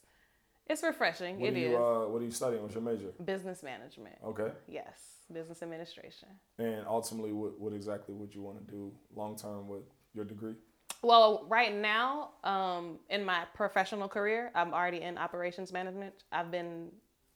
[0.69, 1.35] it's refreshing.
[1.35, 1.43] Mm-hmm.
[1.43, 2.63] What It are is you uh, What are you studying?
[2.63, 3.09] What's your major?
[3.25, 4.17] business management.
[4.25, 4.53] Okay.
[4.69, 6.29] Yes, business administration.
[6.59, 9.83] And ultimately, what, what exactly would you want to do long term with
[10.15, 10.55] your degree?
[11.03, 16.13] Well, right now, um, in my professional career, I'm already in operations management.
[16.31, 16.89] I've been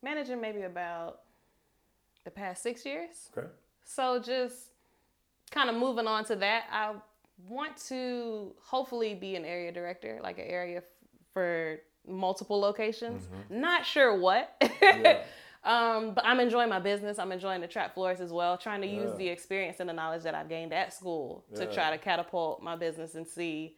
[0.02, 1.20] managing maybe about
[2.24, 3.30] the past six years.
[3.36, 3.46] Okay.
[3.84, 4.68] So just
[5.50, 6.94] kind of moving on to that, I
[7.48, 10.84] want to hopefully be an area director, like an area f-
[11.32, 13.28] for multiple locations.
[13.48, 14.54] Not sure what.
[14.82, 15.22] Yeah.
[15.64, 17.18] um, but I'm enjoying my business.
[17.18, 20.22] I'm enjoying the trap florist as well, trying to use the experience and the knowledge
[20.24, 23.76] that I've gained at school to try to catapult my business and see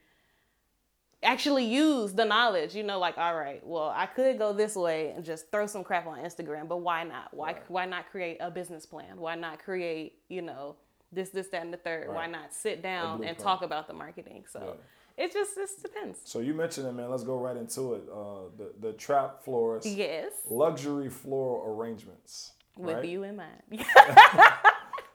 [1.23, 5.11] actually use the knowledge you know like all right well i could go this way
[5.17, 7.33] and just throw some crap on instagram but why not?
[7.33, 7.71] Why Right.
[7.71, 9.19] why not create a business plan?
[9.19, 10.77] Why not create you know
[11.11, 12.13] this this that and the third?
[12.13, 14.45] Why not sit down and talk about the marketing?
[14.49, 14.77] So
[15.19, 17.11] it just it depends So you mentioned it, man.
[17.11, 18.03] Let's go right into it.
[18.13, 19.87] Uh, the the trap florist.
[19.87, 22.53] yes luxury floral arrangements.
[22.77, 23.05] with right?
[23.05, 23.63] you in mind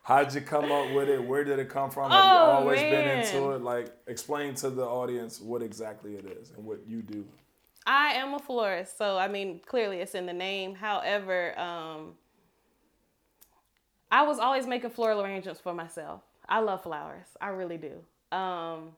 [0.04, 1.22] How'd you come up with it?
[1.24, 2.10] Where did it come from?
[2.10, 3.62] Have Oh, you always been into it?
[3.62, 7.24] Like, explain to the audience what exactly it is and what you do.
[7.86, 10.74] I am a florist, so I mean, clearly it's in the name.
[10.74, 12.14] However, um,
[14.10, 16.22] I was always making floral arrangements for myself.
[16.48, 17.26] I love flowers.
[17.40, 18.36] I really do.
[18.36, 18.90] Um,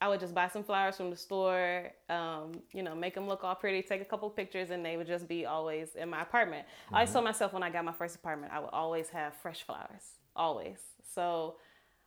[0.00, 3.44] I would just buy some flowers from the store, um, you know, make them look
[3.44, 6.66] all pretty, take a couple pictures, and they would just be always in my apartment.
[6.92, 9.62] I always told myself when I got my first apartment, I would always have fresh
[9.62, 10.02] flowers,
[10.34, 10.78] always.
[11.14, 11.56] So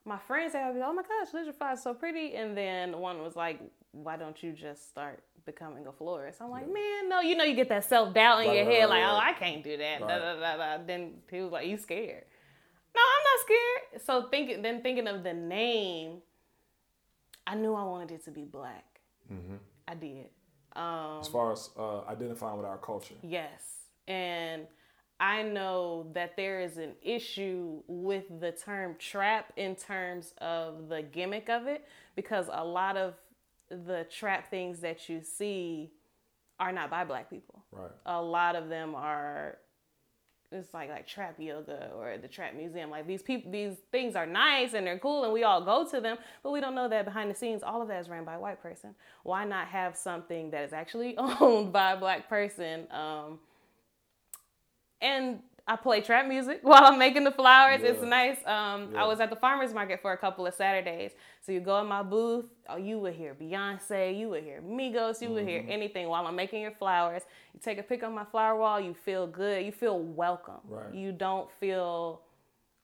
[0.05, 2.35] my friends they would be, oh my gosh, your flowers so pretty.
[2.35, 3.59] And then one was like,
[3.91, 6.41] why don't you just start becoming a florist?
[6.41, 8.75] I'm like, man, no, you know, you get that self doubt in Right, your right,
[8.75, 9.17] head, right, like, oh.
[9.17, 9.99] I can't do that.
[10.01, 10.83] Da, da, da.
[10.85, 12.25] Then he was like, you scared?
[12.95, 14.01] No, I'm not scared.
[14.05, 16.21] So thinking, then thinking of the name,
[17.49, 18.99] I knew I wanted it to be black.
[19.87, 20.27] I did.
[20.75, 23.15] Um, As far as uh, identifying with our culture.
[23.23, 23.61] Yes.
[24.07, 24.67] And
[25.19, 31.01] I know that there is an issue with the term trap in terms of the
[31.01, 31.85] gimmick of it
[32.15, 33.15] because a lot of
[33.69, 35.91] the trap things that you see
[36.59, 37.63] are not by black people.
[37.71, 37.91] Right.
[38.05, 39.57] A lot of them are
[40.51, 42.89] it's like like trap yoga or the trap museum.
[42.89, 46.01] Like these people these things are nice and they're cool and we all go to
[46.01, 48.33] them but we don't know that behind the scenes all of that is ran by
[48.35, 48.95] a white person.
[49.23, 53.39] Why not have something that is actually owned by a black person um,
[55.01, 57.81] and I play trap music while I'm making the flowers.
[57.83, 58.37] It's nice.
[58.45, 59.03] Um, Yeah.
[59.03, 61.11] I was at the farmers market for a couple of Saturdays.
[61.41, 65.21] So you go in my booth, oh, you would hear Beyonce, you would hear Migos,
[65.21, 65.71] you would hear Mm-hmm.
[65.71, 67.21] anything while I'm making your flowers.
[67.53, 70.61] You take a pic on my flower wall, you feel good, you feel welcome.
[70.67, 70.93] Right.
[70.93, 72.21] You don't feel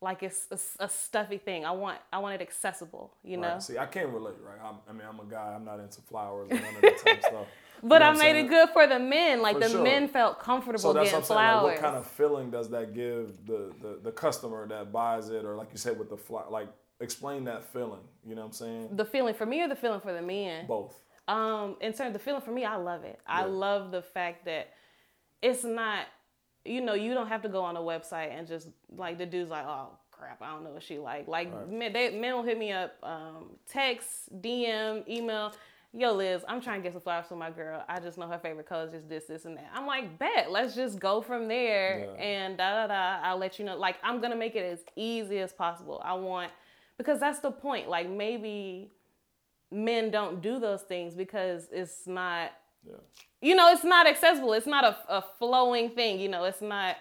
[0.05, 1.65] like it's a, a stuffy thing.
[1.65, 3.53] I want I want it accessible, you know.
[3.55, 3.63] Right.
[3.63, 4.59] See, I can't relate, right?
[4.63, 5.53] I'm, I mean, I'm a guy.
[5.55, 7.47] I'm not into flowers and none of that type of stuff.
[7.83, 9.41] You But know I made it good for the men.
[9.43, 9.83] Like For the sure.
[9.83, 11.37] men felt comfortable So that's getting what I'm saying.
[11.37, 11.63] flowers.
[11.65, 15.45] Like, what kind of feeling does that give the, the, the customer that buys it,
[15.45, 16.43] or like you said with the fly?
[16.49, 16.69] Like,
[17.01, 18.01] explain that feeling.
[18.25, 18.89] You know what I'm saying?
[18.93, 20.67] the feeling for me or the feeling for the men?
[20.67, 20.95] Both.
[21.27, 23.19] Um, in terms of the feeling for me, I love it.
[23.27, 24.69] I love the fact that
[25.41, 26.05] it's not,
[26.65, 29.49] you know, you don't have to go on a website and just like the dude's
[29.51, 31.27] like, oh crap, I don't know what she like.
[31.27, 31.69] Like Right.
[31.69, 35.53] men, they, men will hit me up, um, text, DM, email.
[35.93, 37.81] Yo, Liz, I'm trying to get some flowers for my girl.
[37.87, 39.69] I just know her favorite color is this, this, and that.
[39.73, 42.21] I'm like, bet, let's just go from there Yeah.
[42.21, 43.25] and da da da.
[43.25, 43.77] I'll let you know.
[43.77, 46.01] Like, I'm gonna make it as easy as possible.
[46.03, 46.51] I want
[46.97, 47.87] because that's the point.
[47.87, 48.91] Like, maybe
[49.71, 52.51] men don't do those things because it's not
[52.87, 52.95] Yeah.
[53.45, 54.53] You know it's not accessible.
[54.53, 56.95] It's not a, a flowing thing you know it's not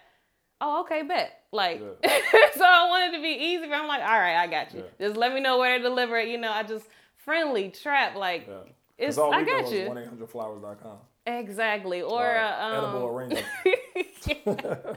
[0.61, 1.30] oh okay bet.
[1.52, 1.78] Like
[2.61, 4.80] so i wanted to be easy but i'm like all right i got you.
[4.80, 5.07] Yeah.
[5.07, 6.85] just let me know where to deliver it you know i just
[7.16, 8.54] friendly trap like Yeah.
[9.07, 9.87] it's all i got you.
[9.88, 10.98] 1-800-flowers.com.
[11.26, 13.46] exactly or uh, um, Edible arrangement.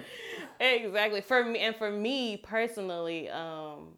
[0.59, 3.89] exactly for me and for me personally um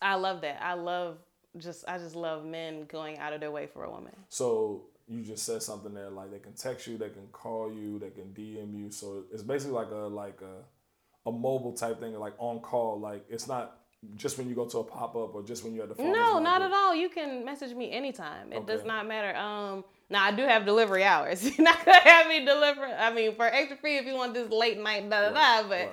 [0.00, 0.62] i love that.
[0.62, 1.18] I love
[1.58, 4.14] just i just love men going out of their way for a woman.
[4.28, 7.98] So you just said something there, like they can text you, they can call you,
[7.98, 8.90] they can DM you.
[8.90, 13.00] So it's basically like a like a a mobile type thing, like on call.
[13.00, 13.78] Like it's not
[14.16, 16.14] just when you go to a pop up or just when you're at the farmers
[16.14, 16.94] no, not at all.
[16.94, 18.52] You can message me anytime.
[18.52, 18.66] It okay.
[18.66, 19.36] does not matter.
[19.36, 21.44] Um, now I do have delivery hours.
[21.58, 22.84] You're not gonna have me deliver.
[22.84, 25.68] I mean, for extra fee if you want this late night da da da.
[25.68, 25.90] But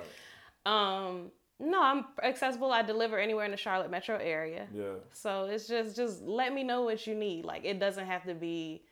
[0.66, 1.06] right.
[1.06, 2.70] um, no, I'm accessible.
[2.70, 4.66] I deliver anywhere in the Charlotte metro area.
[4.72, 4.94] Yeah.
[5.12, 7.44] So it's just just let me know what you need.
[7.44, 8.82] Like it doesn't have to be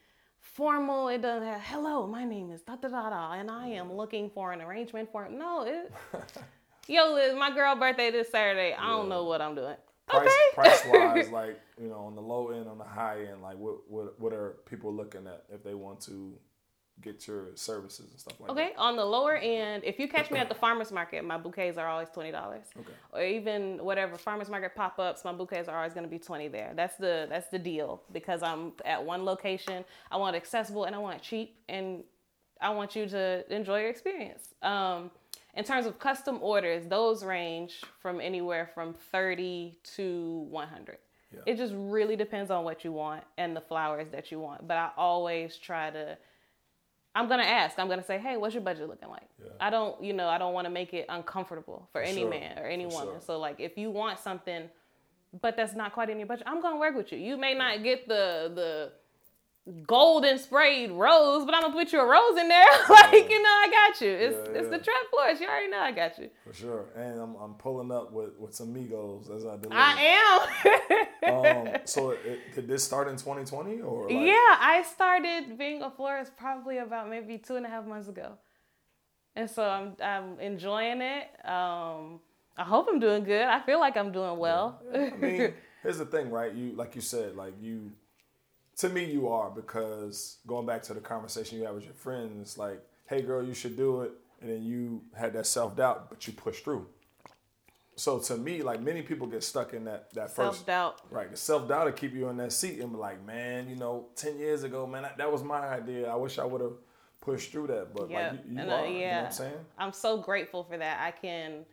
[0.44, 1.08] formal.
[1.08, 4.30] It doesn't have hello, my name is da da da da, and I am looking
[4.30, 5.32] for an arrangement for it.
[5.32, 5.62] no.
[5.62, 5.92] It,
[6.88, 8.74] yo, my girl birthday this Saturday.
[8.74, 9.76] I don't know what I'm doing.
[10.06, 10.32] Price, okay.
[10.54, 13.90] price wise, like you know, on the low end, on the high end, like what
[13.90, 16.34] what what are people looking at if they want to
[17.02, 18.62] get your services and stuff like okay.
[18.62, 18.70] that?
[18.70, 21.78] Okay, on the lower end, if you catch me at the farmers market, my bouquets
[21.78, 22.66] are always twenty dollars.
[22.78, 22.92] Okay.
[23.12, 26.48] Or even whatever farmers market pop ups, my bouquets are always going to be twenty
[26.48, 26.72] there.
[26.74, 29.84] That's the that's the deal because I'm at one location.
[30.10, 32.04] I want it accessible and I want it cheap and
[32.60, 34.54] I want you to enjoy your experience.
[34.62, 35.10] Um,
[35.56, 40.98] in terms of custom orders, those range from anywhere from 30 to 100.
[41.32, 41.40] Yeah.
[41.46, 44.66] It just really depends on what you want and the flowers that you want.
[44.66, 46.16] But I always try to
[47.14, 47.78] I'm gonna ask.
[47.78, 49.50] I'm gonna say, "Hey, what's your budget looking like?" Yeah.
[49.60, 52.30] I don't, you know, I don't want to make it uncomfortable for, for any sure.
[52.30, 53.14] man or any for woman.
[53.14, 53.20] Sure.
[53.20, 54.68] So, like, if you want something,
[55.40, 57.18] but that's not quite in your budget, I'm gonna work with you.
[57.18, 58.92] You may not get the the
[59.86, 62.64] golden sprayed rose, but I'm gonna put you a rose in there.
[62.88, 63.28] like, yeah.
[63.28, 64.10] you know, I got you.
[64.10, 65.40] It's yeah, it's the trap florist.
[65.40, 66.28] You already know I got you.
[66.46, 66.84] For sure.
[66.94, 69.74] And I'm, I'm pulling up with, with some Migos as I deliver.
[69.74, 71.66] I am.
[71.66, 74.04] um, so it, did this start in 2020 or?
[74.04, 74.12] Like...
[74.12, 78.32] Yeah, I started being a florist probably about maybe two and a half months ago,
[79.34, 81.24] and so I'm I'm enjoying it.
[81.48, 82.20] Um,
[82.56, 83.42] I hope I'm doing good.
[83.42, 84.82] I feel like I'm doing well.
[84.92, 86.52] I mean, here's the thing, right?
[86.52, 87.92] You like you said, like you
[88.76, 92.58] to me you are because going back to the conversation you had with your friends
[92.58, 96.32] like hey girl you should do it and then you had that self-doubt but you
[96.32, 96.86] pushed through
[97.96, 101.36] so to me like many people get stuck in that that first self-doubt right the
[101.36, 104.64] self-doubt to keep you in that seat and be like man you know 10 years
[104.64, 106.76] ago man that, that was my idea i wish i would have
[107.20, 108.32] pushed through that but yep.
[108.32, 108.88] like you, you are, yeah.
[108.88, 111.64] you know what i'm saying i'm so grateful for that i can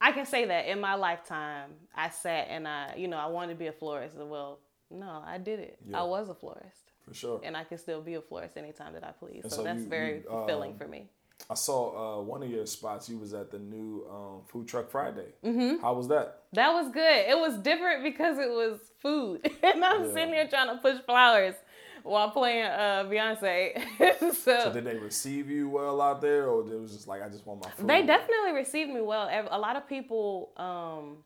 [0.00, 3.54] I can say that in my lifetime, I sat and I, you know, I wanted
[3.54, 4.16] to be a florist.
[4.16, 4.58] As well,
[4.90, 5.78] no, I did it.
[5.86, 6.00] Yeah.
[6.00, 6.92] I was a florist.
[7.04, 7.40] For sure.
[7.44, 9.42] And I can still be a florist anytime that I please.
[9.42, 11.08] So, so, that's you, very you, fulfilling um, for me.
[11.50, 13.08] I saw uh, one of your spots.
[13.08, 15.32] You was at the new um, Food Truck Friday.
[15.44, 15.82] Mm-hmm.
[15.82, 16.44] How was that?
[16.52, 17.28] That was good.
[17.28, 20.12] It was different because it was food, and I'm yeah.
[20.12, 21.54] sitting here trying to push flowers
[22.02, 23.82] while playing uh, Beyonce.
[24.20, 27.28] so, so, did they receive you well out there, or it was just like I
[27.28, 27.88] just want my food?
[27.88, 29.28] They definitely received me well.
[29.50, 30.52] A lot of people.
[30.56, 31.24] Um,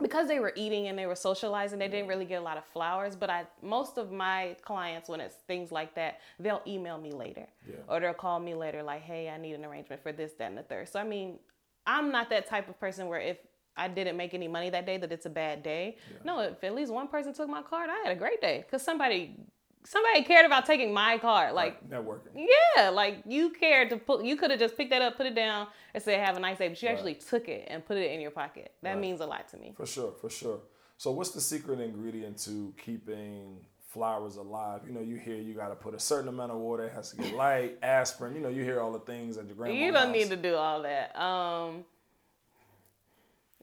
[0.00, 2.64] because they were eating and they were socializing, they didn't really get a lot of
[2.64, 3.16] flowers.
[3.16, 7.46] But I, most of my clients, when it's things like that, they'll email me later,
[7.68, 7.76] yeah.
[7.88, 10.58] or they'll call me later, like, "Hey, I need an arrangement for this, that, and
[10.58, 10.88] the third.
[10.88, 11.38] So I mean,
[11.86, 13.38] I'm not that type of person where if
[13.76, 15.96] I didn't make any money that day, that it's a bad day.
[16.10, 16.18] Yeah.
[16.24, 18.82] No, if at least one person took my card, I had a great day because
[18.82, 19.36] somebody
[19.84, 21.54] somebody cared about taking my card.
[21.54, 22.46] Like networking.
[22.76, 24.24] Yeah, like you cared to put.
[24.24, 26.58] You could have just picked that up, put it down, and said, "Have a nice
[26.58, 26.94] day." But you right.
[26.94, 28.72] actually took it and put it in your pocket.
[28.82, 29.00] That right.
[29.00, 29.72] means a lot to me.
[29.76, 30.60] For sure, for sure.
[30.96, 33.56] So, what's the secret ingredient to keeping
[33.88, 34.82] flowers alive?
[34.86, 36.84] You know, you hear you got to put a certain amount of water.
[36.84, 38.34] It has to get light, aspirin.
[38.34, 39.74] You know, you hear all the things at your grandma.
[39.74, 40.14] You don't house.
[40.14, 41.18] need to do all that.
[41.18, 41.84] Um.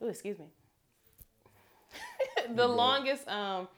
[0.00, 0.46] Oh, excuse me.
[2.54, 3.68] the longest um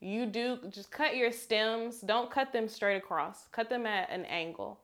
[0.00, 2.00] you do just cut your stems.
[2.00, 3.46] Don't cut them straight across.
[3.52, 4.78] Cut them at an angle.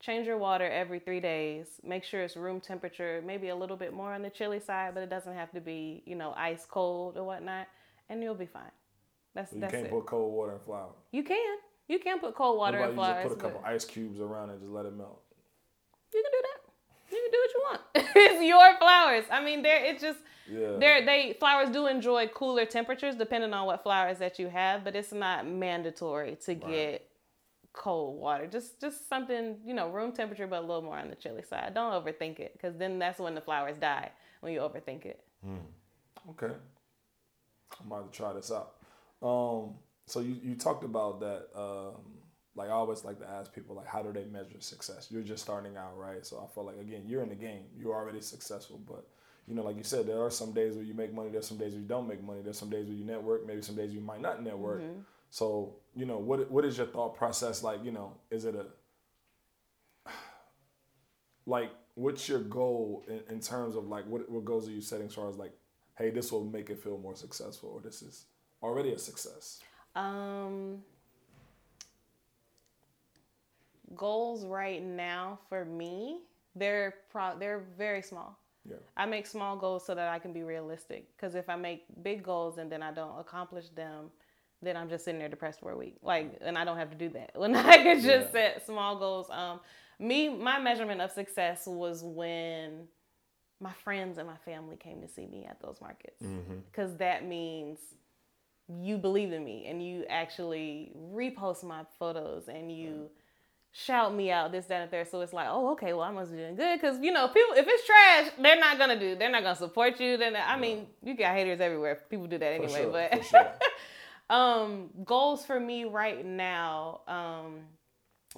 [0.00, 1.80] Change your water every three days.
[1.82, 5.02] Make sure it's room temperature, maybe a little bit more on the chilly side, but
[5.02, 7.68] it doesn't have to be, you know, ice cold or whatnot,
[8.10, 8.70] and you'll be fine.
[9.34, 9.90] That's you that's can't it.
[9.90, 10.90] put cold water in flour.
[11.10, 11.56] You can.
[11.88, 13.22] You can put cold water in flour.
[13.22, 15.22] You just put a couple ice cubes around it, just let it melt.
[16.12, 16.53] You can do that.
[17.24, 17.80] You do what you want.
[18.16, 19.24] it's your flowers.
[19.30, 19.82] I mean, there.
[19.84, 20.18] It's just
[20.50, 20.76] yeah.
[20.78, 24.94] They're, they flowers do enjoy cooler temperatures depending on what flowers that you have, but
[24.94, 26.66] it's not mandatory to right.
[26.66, 27.10] get
[27.72, 28.46] cold water.
[28.46, 31.72] Just just something you know, room temperature, but a little more on the chilly side.
[31.74, 34.10] Don't overthink it, because then that's when the flowers die
[34.40, 35.20] when you overthink it.
[35.46, 35.58] Mm.
[36.30, 36.54] Okay,
[37.80, 38.74] I'm about to try this out.
[39.22, 39.74] Um,
[40.06, 41.48] so you you talked about that.
[41.54, 41.94] Um,
[42.56, 45.08] like I always like to ask people like how do they measure success?
[45.10, 46.24] You're just starting out, right?
[46.24, 47.64] So I feel like again, you're in the game.
[47.76, 49.06] You're already successful, but
[49.46, 51.28] you know, like you said, there are some days where you make money.
[51.30, 52.40] There's some days where you don't make money.
[52.42, 53.46] There's some days where you network.
[53.46, 54.82] Maybe some days you might not network.
[54.82, 55.00] Mm-hmm.
[55.30, 57.84] So, you know, what what is your thought process like?
[57.84, 58.66] You know, is it a
[61.46, 65.06] like what's your goal in, in terms of like what what goals are you setting
[65.06, 65.52] as far as like,
[65.98, 68.26] hey, this will make it feel more successful, or this is
[68.62, 69.60] already a success?
[69.94, 70.82] Um,
[73.94, 76.20] goals right now for me,
[76.54, 78.76] they're pro- they're very small Yeah.
[78.96, 81.14] I make small goals so that I can be realistic.
[81.16, 84.10] Because if I make big goals and then I don't accomplish them,
[84.62, 85.96] then I'm just sitting there depressed for a week.
[86.02, 87.32] Like, and I don't have to do that.
[87.36, 88.32] When I can just Yeah.
[88.32, 89.28] set small goals.
[89.30, 89.60] Um,
[89.98, 92.88] me, my measurement of success was when
[93.60, 96.22] my friends and my family came to see me at those markets.
[96.22, 96.58] Mm-hmm.
[96.70, 97.78] Because that means
[98.68, 103.10] you believe in me and you actually repost my photos and you
[103.76, 106.30] shout me out this that and there so it's like oh okay well i must
[106.30, 106.80] be doing good.
[106.80, 109.98] Because you know people if it's trash they're not gonna do they're not gonna support
[109.98, 110.16] you.
[110.16, 112.00] Then i mean you got haters everywhere.
[112.08, 113.50] People do that anyway sure, but sure.
[114.30, 117.56] um goals for me right now um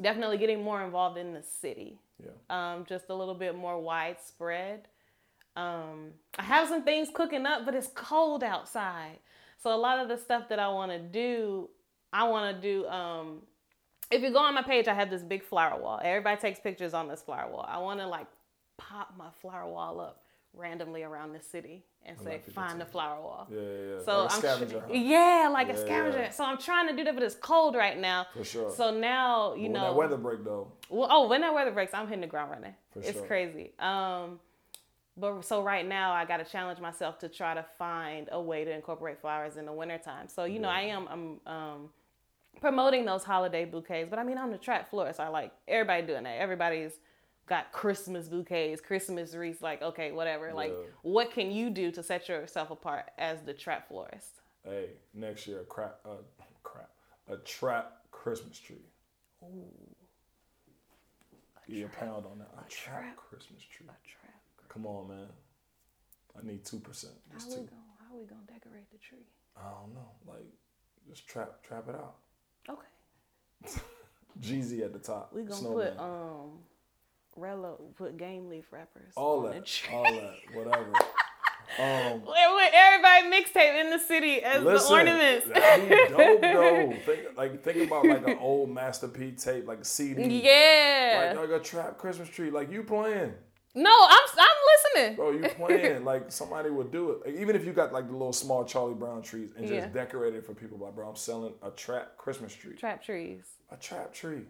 [0.00, 1.98] definitely getting more involved in the city.
[2.18, 2.30] Yeah.
[2.48, 4.88] um just a little bit more widespread.
[5.54, 9.18] Um i have some things cooking up but it's cold outside.
[9.62, 11.68] So a lot of the stuff that i want to do
[12.10, 13.42] i want to do um
[14.10, 16.94] if you go on my page i have this big flower wall everybody takes pictures
[16.94, 18.26] on this flower wall i want to like
[18.76, 20.22] pop my flower wall up
[20.54, 23.66] randomly around the city and say find the flower wall Yeah, yeah,
[23.96, 24.04] yeah.
[24.04, 24.94] so like a I'm scavenger tr- hunt.
[24.94, 26.18] yeah, like a scavenger.
[26.18, 26.30] yeah.
[26.30, 28.26] So I'm trying to do that, but it's cold right now.
[28.32, 28.70] For sure.
[28.70, 29.80] So now you when know.
[29.82, 32.74] that weather break though, well, oh, when that weather breaks, I'm hitting the ground running.
[32.92, 33.26] For it's sure.
[33.26, 33.72] crazy.
[33.80, 34.38] Um,
[35.16, 38.64] but so right now, I got to challenge myself to try to find a way
[38.64, 40.28] to incorporate flowers in the wintertime.
[40.28, 41.88] So you know, I am I'm um,
[42.60, 44.08] promoting those holiday bouquets.
[44.10, 45.20] But I mean, I'm the trap florist.
[45.20, 46.38] I like everybody doing that.
[46.40, 46.92] Everybody's
[47.46, 49.62] got Christmas bouquets, Christmas wreaths.
[49.62, 50.52] Like okay, whatever.
[50.52, 54.40] Like what can you do to set yourself apart as the trap florist?
[54.66, 56.22] hey, next year, crap, uh,
[56.62, 56.90] crap,
[57.28, 58.76] a trap Christmas tree.
[61.66, 62.50] Give you a pound on that.
[62.54, 63.16] A, trap, trap.
[63.16, 63.86] Christmas tree.
[63.86, 64.40] A trap.
[64.68, 65.26] Come on, man.
[66.38, 67.14] I need two percent.
[67.32, 69.26] How we gonna how we gonna decorate the tree?
[69.56, 70.10] I don't know.
[70.26, 70.46] Like,
[71.08, 72.16] just trap, trap it out.
[72.68, 73.80] Okay.
[74.40, 75.32] Jeezy at the top.
[75.32, 75.92] We gonna Snowman.
[75.94, 76.50] put um
[77.38, 79.12] Rello put game leaf wrappers.
[79.16, 80.92] all that, all that, whatever.
[81.80, 85.48] Um, wait, everybody mixtape in the city as the listen, ornaments.
[85.52, 86.92] that'd be dope though.
[87.04, 90.42] Think, like, think about like an old Master P tape, like a CD.
[90.44, 91.32] yeah.
[91.34, 92.50] Like, like a trap Christmas tree.
[92.52, 93.34] Like you playing.
[93.74, 94.55] no, I'm I'm
[94.94, 95.16] listening.
[95.16, 97.26] Bro, you playing like somebody would do it.
[97.26, 99.86] Like, even if you got like the little small Charlie Brown trees and just Yeah.
[99.88, 100.78] decorate it for people.
[100.78, 102.74] Like, bro, I'm selling a trap Christmas tree.
[102.76, 103.44] Trap trees.
[103.70, 104.42] A trap tree.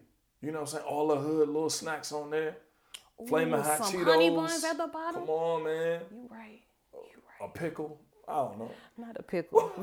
[0.43, 0.85] You know what I'm saying?
[0.85, 2.57] All the hood little snacks on there.
[3.27, 4.05] Flaming Ooh, hot some Cheetos.
[4.05, 5.23] honey buns at the bottom.
[5.23, 6.01] Come on, man.
[6.12, 6.61] You right.
[6.93, 7.99] You A pickle.
[8.29, 8.71] I don't know.
[8.99, 9.73] Not a pickle.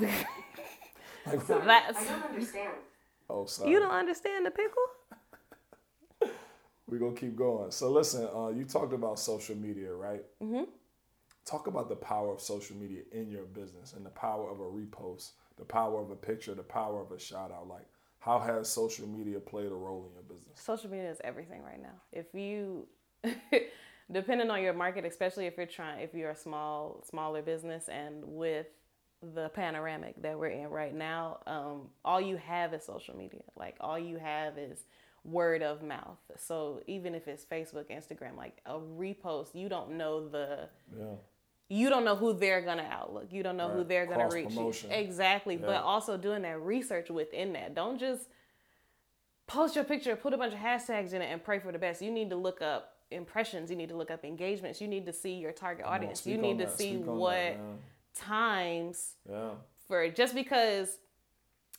[1.25, 2.73] Like, That's I don't understand.
[3.29, 3.71] oh, sorry.
[3.71, 4.83] you don't understand the pickle?
[6.87, 7.71] We're gonna keep going.
[7.71, 10.23] So listen, uh, you talked about social media, right?
[10.41, 10.63] Mm-hmm.
[11.45, 14.63] Talk about the power of social media in your business and the power of a
[14.63, 17.67] repost, the power of a picture, the power of a shout out.
[17.67, 17.85] Like,
[18.19, 20.59] how has social media played a role in your business?
[20.59, 21.95] social media is everything right now.
[22.11, 22.87] If you,
[24.11, 28.23] depending on your market, especially if you're trying, if you're a small, smaller business, and
[28.23, 28.67] with
[29.33, 33.43] the panoramic that we're in right now, um, all you have is social media.
[33.55, 34.85] Like all you have is
[35.23, 36.19] word of mouth.
[36.37, 41.15] So even if it's Facebook, Instagram, like a repost, you don't know the Yeah.
[41.69, 43.31] you don't know who they're gonna outlook.
[43.31, 44.45] You don't know who they're gonna reach.
[44.45, 44.91] Cross-promotion.
[44.91, 45.55] Exactly.
[45.55, 45.65] Yeah.
[45.65, 47.73] But also doing that research within that.
[47.73, 48.29] Don't just
[49.47, 52.01] post your picture, put a bunch of hashtags in it, and pray for the best.
[52.01, 53.69] You need to look up impressions.
[53.69, 54.81] You need to look up engagements.
[54.81, 56.25] You need to see your target audience.
[56.25, 57.57] You need to that, see speak what
[58.15, 59.51] times yeah.
[59.87, 60.97] for just because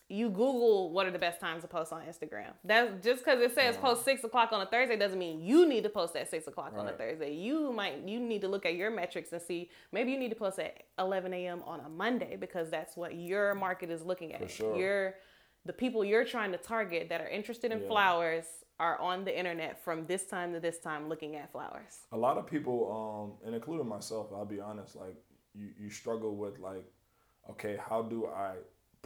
[0.08, 2.52] you Google what are the best times to post on Instagram.
[2.62, 5.82] That's just because it says post six o'clock on a Thursday doesn't mean you need
[5.84, 7.32] to post at six o'clock on a Thursday.
[7.34, 10.36] You might you need to look at your metrics and see maybe you need to
[10.36, 11.62] post at eleven a.m.
[11.66, 14.50] on a Monday because that's what your market is looking at.
[14.50, 14.76] Sure.
[14.76, 15.14] Your
[15.64, 17.88] the people you're trying to target that are interested in Yeah.
[17.88, 18.44] flowers
[18.78, 22.00] are on the internet from this time to this time looking at flowers.
[22.12, 25.16] a lot of people, um, and including myself, I'll be honest, like
[25.54, 26.84] you, you struggle with like,
[27.48, 28.56] okay, how do I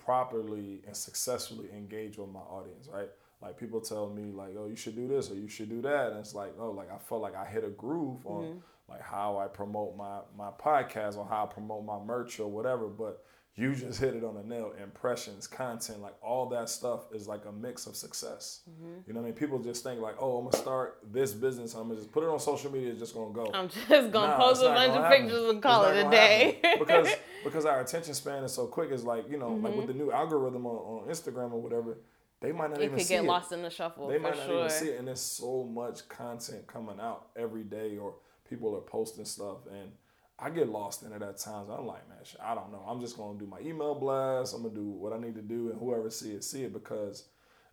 [0.05, 3.09] properly and successfully engage with my audience, right?
[3.41, 6.11] Like people tell me like, oh, you should do this or you should do that,
[6.11, 8.59] and it's like, oh, like I felt like I hit a groove on mm-hmm.
[8.89, 12.89] like how I promote my my podcast or how I promote my merch or whatever,
[12.89, 13.25] but
[13.57, 14.73] you just hit it on the nail.
[14.81, 18.61] Impressions, content, like all that stuff is like a mix of success.
[19.07, 19.35] You know what I mean?
[19.35, 21.75] People just think like, oh, I'm gonna start this business.
[21.75, 22.91] I'm gonna just put it on social media.
[22.91, 23.51] It's just gonna go.
[23.53, 25.23] I'm just gonna Nah, post a bunch of happen.
[25.23, 26.61] pictures and call it a day.
[26.79, 27.09] because
[27.45, 28.91] because our attention span is so quick.
[28.93, 29.79] It's like you know, like Mm-hmm.
[29.79, 31.99] with the new algorithm on, on Instagram or whatever,
[32.41, 33.27] they might not it even could see get it.
[33.27, 34.59] lost in the shuffle They for might not sure.
[34.59, 38.15] even see it, and there's so much content coming out every day, or
[38.49, 39.91] people are posting stuff, and
[40.39, 41.69] I get lost in it at times.
[41.71, 42.85] I'm like, man, shit, I don't know.
[42.87, 44.55] I'm just gonna do my email blast.
[44.55, 47.25] I'm gonna do what I need to do, and whoever see it, see it, because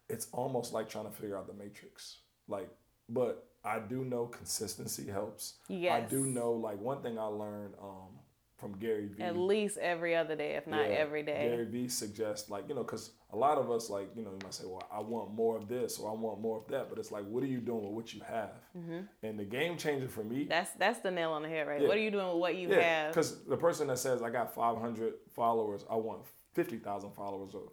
[0.10, 2.18] it's almost like trying to figure out the matrix.
[2.48, 2.70] Like,
[3.10, 5.56] but I do know consistency helps.
[5.96, 8.20] I do know like one thing I learned um,
[8.58, 9.22] from Gary Vee.
[9.24, 11.50] At least every other day, if not Yeah, every day.
[11.50, 14.40] Gary Vee suggests like you know because a lot of us like you know you
[14.44, 16.98] might say well I want more of this or I want more of that but
[16.98, 19.00] it's like what are you doing with what you have Mm-hmm.
[19.24, 21.82] and the game changer for me That's that's the nail on the head, right?
[21.82, 21.88] Yeah.
[21.88, 23.12] What are you doing with what you yeah have?
[23.14, 26.22] because the person that says I got 500 followers I want
[26.54, 27.64] 50,000 followers or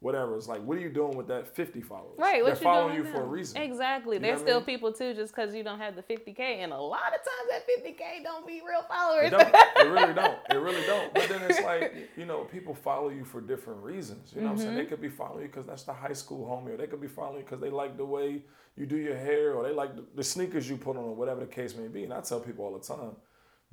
[0.00, 2.64] whatever it's like what are you doing with that 50 followers Right, they're what you
[2.64, 4.18] following you with for a reason Exactly.
[4.18, 4.64] know There's what I still mean?
[4.66, 7.66] people too, just because you don't have the 50k, and a lot of times that
[7.66, 9.32] 50k don't be real followers.
[9.32, 9.54] It.
[9.86, 10.38] It really don't.
[10.50, 11.12] It really don't.
[11.12, 14.32] But then it's like, you know, people follow you for different reasons.
[14.34, 14.70] You know what I'm saying?
[14.70, 14.78] Mm-hmm.
[14.78, 17.08] They could be following you because that's the high school homie, or they could be
[17.08, 18.42] following you because they like the way
[18.76, 21.40] you do your hair, or they like the, the sneakers you put on, or whatever
[21.40, 22.04] the case may be.
[22.04, 23.16] And I tell people all the time,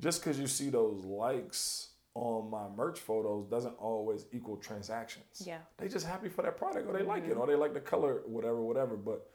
[0.00, 1.87] just because you see those likes
[2.18, 5.42] on my merch photos doesn't always equal transactions.
[5.44, 5.58] Yeah.
[5.76, 7.40] They just happy for that product, or they like it, mm-hmm.
[7.40, 8.96] or they like the color, whatever, whatever.
[8.96, 9.30] But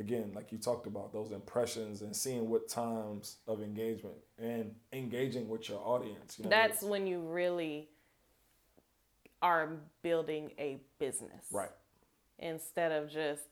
[0.00, 5.48] again, like you talked about, those impressions and seeing what times of engagement and engaging
[5.48, 6.38] with your audience.
[6.38, 7.88] You know, That's when you really
[9.42, 9.70] are
[10.02, 11.70] building a business, right.
[12.40, 13.42] Instead of just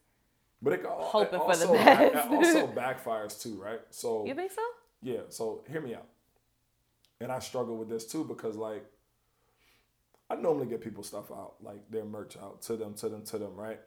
[0.63, 2.15] But it, Hoping it for the also, best.
[2.15, 3.81] It also backfires too, right?
[3.91, 4.63] So you think so?
[5.03, 5.21] yeah.
[5.29, 6.07] So hear me out.
[7.21, 8.85] And I struggle with this too because like
[10.29, 13.39] I normally get people stuff out, like their merch out to them, to them, to
[13.39, 13.81] them, right?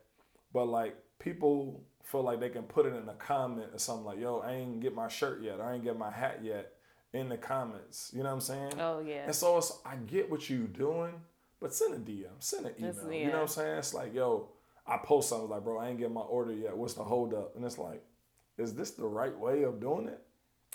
[0.53, 4.19] But like people feel like they can put it in a comment or something like,
[4.19, 5.59] "Yo, I ain't get my shirt yet.
[5.59, 6.73] I ain't get my hat yet."
[7.11, 8.73] In the comments, you know what I'm saying?
[8.79, 9.25] Oh yeah.
[9.25, 11.13] And so it's, I get what you doing,
[11.59, 12.93] but send a DM, send an email.
[12.93, 13.77] That's- You know what I'm saying?
[13.79, 14.49] It's like, yo,
[14.85, 16.77] I post something like, bro, I ain't get my order yet.
[16.77, 17.55] What's the hold up?
[17.55, 18.03] And it's like,
[18.59, 20.21] is this the right way of doing it?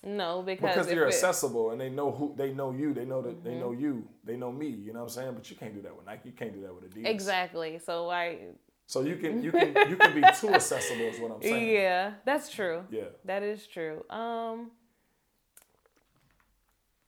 [0.02, 1.08] No, because, Because you're Mm-hmm.
[1.08, 4.36] accessible and they know who they know you, they know that they know you, they
[4.36, 4.66] know me.
[4.68, 5.32] You know what I'm saying?
[5.34, 6.28] But you can't do that with Nike.
[6.28, 7.06] You can't do that with Adidas.
[7.06, 7.78] exactly.
[7.78, 8.38] So I,
[8.86, 11.70] So you can you can you can be too accessible is what I'm saying.
[11.70, 12.84] yeah, that's true.
[12.90, 13.04] Yeah.
[13.24, 14.04] That is true.
[14.10, 14.72] Um,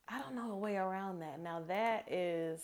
[0.08, 1.40] I don't know a way around that.
[1.40, 2.60] Now that is,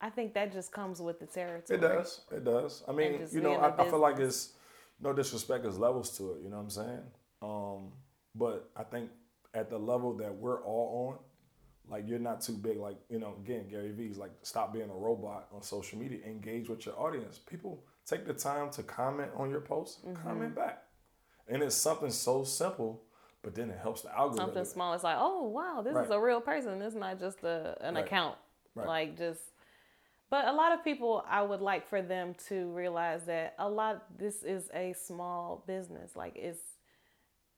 [0.00, 1.78] I think that just comes with the territory.
[1.78, 2.20] It does.
[2.30, 2.82] It does.
[2.88, 4.52] I mean, you know, I, I feel like it's
[5.00, 6.42] no disrespect, there's levels to it.
[6.42, 7.02] You know what I'm saying?
[7.40, 7.92] Um,
[8.34, 9.10] but I think
[9.54, 11.18] at the level that we're all on,
[11.90, 12.78] like you're not too big.
[12.78, 16.18] Like you know, again, Gary Vee's like stop being a robot on social media.
[16.26, 17.38] Engage with your audience.
[17.38, 20.00] People take the time to comment on your posts.
[20.04, 20.26] Mm-hmm.
[20.26, 20.82] Comment back,
[21.48, 23.02] and it's something so simple,
[23.42, 24.46] but then it helps the algorithm.
[24.46, 24.94] Something small.
[24.94, 26.04] It's like, oh wow, this Right.
[26.06, 26.80] is a real person.
[26.80, 28.04] It's not just a, an Right.
[28.04, 28.36] account.
[28.74, 28.86] Right.
[28.86, 29.40] Like just.
[30.30, 34.18] But a lot of people, I would like for them to realize that a lot.
[34.18, 36.16] This is a small business.
[36.16, 36.58] Like it's,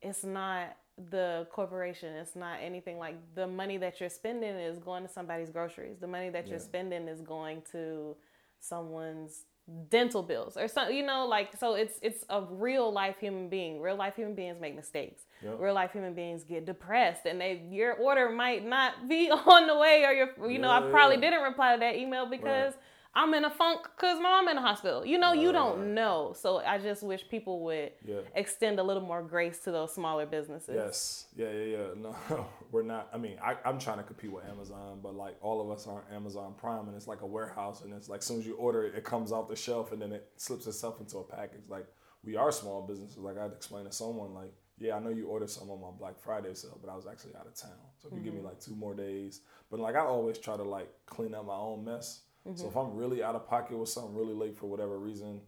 [0.03, 0.77] it's not
[1.11, 2.15] the corporation.
[2.17, 5.99] It's not anything like the money that you're spending is going to somebody's groceries.
[6.01, 8.17] The money that you're spending is going to
[8.61, 9.45] someone's
[9.91, 10.97] dental bills or something.
[10.97, 11.75] You know, like so.
[11.75, 13.81] It's it's a real life human being.
[13.81, 15.23] Real life human beings make mistakes.
[15.43, 15.57] Yep.
[15.59, 19.77] Real life human beings get depressed, and they your order might not be on the
[19.77, 21.23] way, or your you know I Yeah, probably yeah.
[21.31, 22.75] didn't reply to that email because.
[23.17, 25.05] I'm in a funk because my mom in the hospital.
[25.05, 25.89] You know, you don't right.
[25.89, 26.35] know.
[26.39, 28.21] So I just wish people would Yeah.
[28.35, 30.75] extend a little more grace to those smaller businesses.
[30.75, 31.27] Yes.
[31.35, 31.87] Yeah, yeah, yeah.
[31.97, 32.15] No,
[32.71, 33.09] we're not.
[33.15, 36.05] I mean, I, I'm trying to compete with Amazon, but like all of us are
[36.13, 38.85] Amazon Prime, and it's like a warehouse, and it's like as soon as you order
[38.85, 41.63] it, it comes off the shelf, and then it slips itself into a package.
[41.69, 41.87] Like
[42.23, 43.17] we are small businesses.
[43.17, 46.19] Like I'd explain to someone, like, yeah, I know you ordered some on my Black
[46.19, 47.71] Friday sale, but I was actually out of town.
[47.99, 48.49] So if you give me mm-hmm.
[48.49, 49.41] like two more days,
[49.71, 52.21] but like I always try to like clean up my own mess.
[52.55, 55.41] So if I'm really out of pocket with something really late for whatever reason, and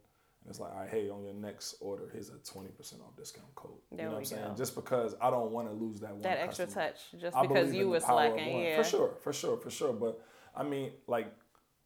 [0.49, 3.73] it's like, all right, hey, on your next order, here's a 20% off discount code.
[3.91, 4.57] There you know what I'm saying?
[4.57, 6.87] Just because I don't want to lose that one That extra customer.
[6.87, 8.63] touch, just I because you were slacking.
[8.63, 8.83] Yeah.
[8.83, 9.93] For sure, for sure, for sure.
[9.93, 10.21] But
[10.57, 11.33] I mean, like,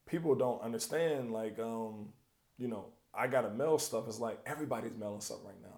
[0.07, 2.11] people don't understand, like, um,
[2.57, 4.05] you know, I gotta mail stuff.
[4.07, 5.69] It's like everybody's mailing stuff right now.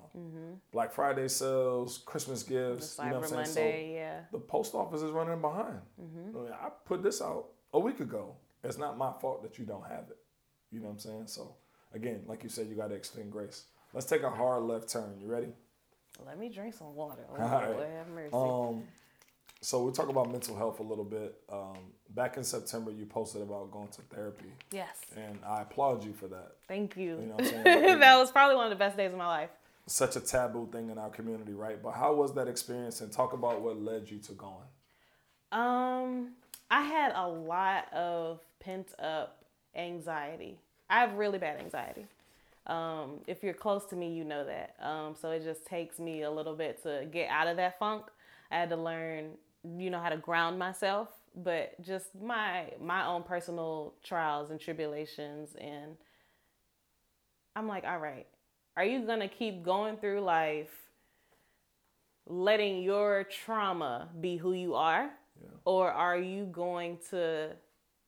[0.72, 2.96] Black Friday sales, Christmas gifts.
[2.96, 3.02] Mm-hmm.
[3.02, 3.66] Cyber you know what I'm saying?
[3.66, 4.20] Monday, yeah.
[4.30, 5.80] The post office is running behind.
[6.00, 6.36] Mm-hmm.
[6.36, 8.36] I, mean, I put this out a week ago.
[8.64, 10.18] It's not my fault that you don't have it.
[10.70, 11.26] You know what I'm saying?
[11.26, 11.54] So
[11.92, 13.64] again, like you said, you gotta extend grace.
[13.92, 15.18] Let's take a hard left turn.
[15.20, 15.48] You ready?
[16.26, 17.22] Let me drink some water.
[17.30, 17.68] All right.
[17.68, 18.30] Have mercy.
[18.32, 18.84] Um,
[19.60, 21.36] so we talk about mental health a little bit.
[21.50, 21.78] Um,
[22.10, 24.98] back in September, you posted about going to therapy, yes.
[25.16, 26.56] and I applaud you for that.
[26.68, 27.18] Thank you.
[27.18, 28.00] You know what I'm saying?
[28.00, 29.50] that was probably one of the best days of my life.
[29.86, 31.82] Such a taboo thing in our community, right?
[31.82, 33.00] But how was that experience?
[33.00, 34.68] And talk about what led you to going.
[35.50, 36.32] Um,
[36.70, 39.44] I had a lot of pent up
[39.76, 40.58] anxiety.
[40.88, 42.06] I have really bad anxiety.
[42.66, 44.74] Um, if you're close to me, you know that.
[44.80, 48.06] Um, so it just takes me a little bit to get out of that funk.
[48.50, 49.32] I had to learn,
[49.76, 55.50] you know, how to ground myself, but just my my own personal trials and tribulations
[55.60, 55.96] and
[57.56, 58.26] I'm like, all right,
[58.76, 60.70] are you gonna keep going through life
[62.26, 65.10] letting your trauma be who you are?
[65.40, 65.48] Yeah.
[65.64, 67.50] Or are you going to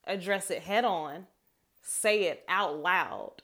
[0.06, 1.26] address it head on,
[1.82, 3.42] say it out loud,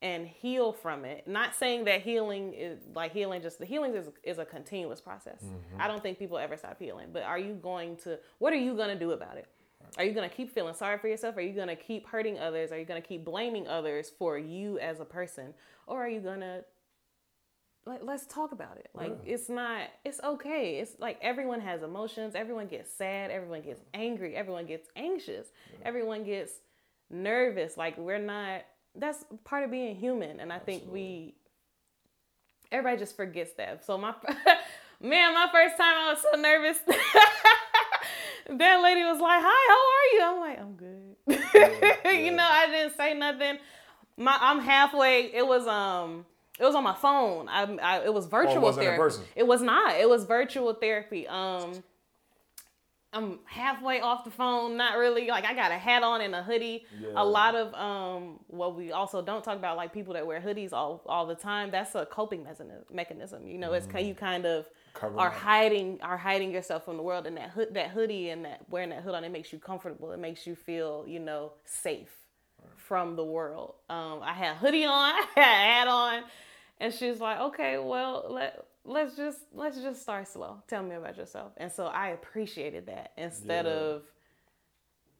[0.00, 1.26] and heal from it?
[1.26, 5.42] Not saying that healing is like healing just the healing is, is a continuous process.
[5.42, 5.80] Mm-hmm.
[5.80, 8.74] I don't think people ever stop healing, but are you going to, what are you
[8.74, 9.46] going to do about it?
[9.96, 11.36] Are you going to keep feeling sorry for yourself?
[11.36, 12.72] Are you going to keep hurting others?
[12.72, 15.54] Are you going to keep blaming others for you as a person?
[15.86, 16.64] Or are you going to
[17.88, 18.90] like let's talk about it.
[18.94, 19.32] Like Yeah.
[19.34, 20.78] it's not it's okay.
[20.78, 25.48] It's like everyone has emotions, everyone gets sad, everyone gets angry, everyone gets anxious,
[25.84, 26.52] everyone gets
[27.10, 27.76] nervous.
[27.76, 28.62] Like we're not
[28.94, 31.34] that's part of being human and I think we
[32.70, 33.84] everybody just forgets that.
[33.84, 34.14] So my
[35.00, 36.78] man, my first time I was so nervous.
[38.50, 41.16] that lady was like, "Hi, how are you?" I'm like, "I'm good."
[42.24, 43.58] you know, I didn't say nothing.
[44.16, 45.32] My I'm halfway.
[45.32, 46.26] It was um
[46.58, 47.48] it was on my phone.
[47.48, 49.02] I, I it was virtual wasn't in therapy.
[49.02, 49.24] person?
[49.36, 49.96] It was not.
[49.96, 51.26] It was virtual therapy.
[51.28, 51.82] Um
[53.10, 55.28] I'm halfway off the phone, not really.
[55.28, 56.84] Like I got a hat on and a hoodie.
[57.00, 57.08] Yeah.
[57.16, 60.72] A lot of um what we also don't talk about like people that wear hoodies
[60.74, 61.70] all all the time.
[61.70, 62.46] That's a coping
[62.92, 63.46] mechanism.
[63.48, 63.96] You know, it's Mm-hmm.
[63.96, 65.34] kind you kind of Covering are up.
[65.34, 68.90] hiding are hiding yourself from the world and that hood that hoodie and that wearing
[68.90, 70.12] that hood on it makes you comfortable.
[70.12, 72.10] It makes you feel, you know, safe
[72.76, 73.74] from the world.
[73.88, 76.22] Um, I had a hoodie on, I had a hat on,
[76.80, 80.62] and she's like, "Okay, well, let let's just let's just start slow.
[80.68, 83.72] Tell me about yourself." And so I appreciated that instead Yeah.
[83.72, 84.02] of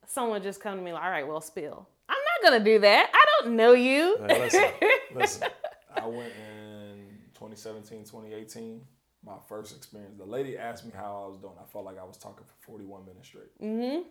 [0.07, 3.11] someone just coming to me like, "All right, well, spill." I'm not gonna do that.
[3.13, 4.17] I don't know you.
[4.27, 4.65] Hey, listen,
[5.15, 5.49] listen.
[5.95, 8.81] I went in 2017, 2018.
[9.25, 10.17] My first experience.
[10.17, 11.55] The lady asked me how I was doing.
[11.61, 13.61] I felt like I was talking for 41 minutes straight.
[13.61, 14.09] Mm-hmm.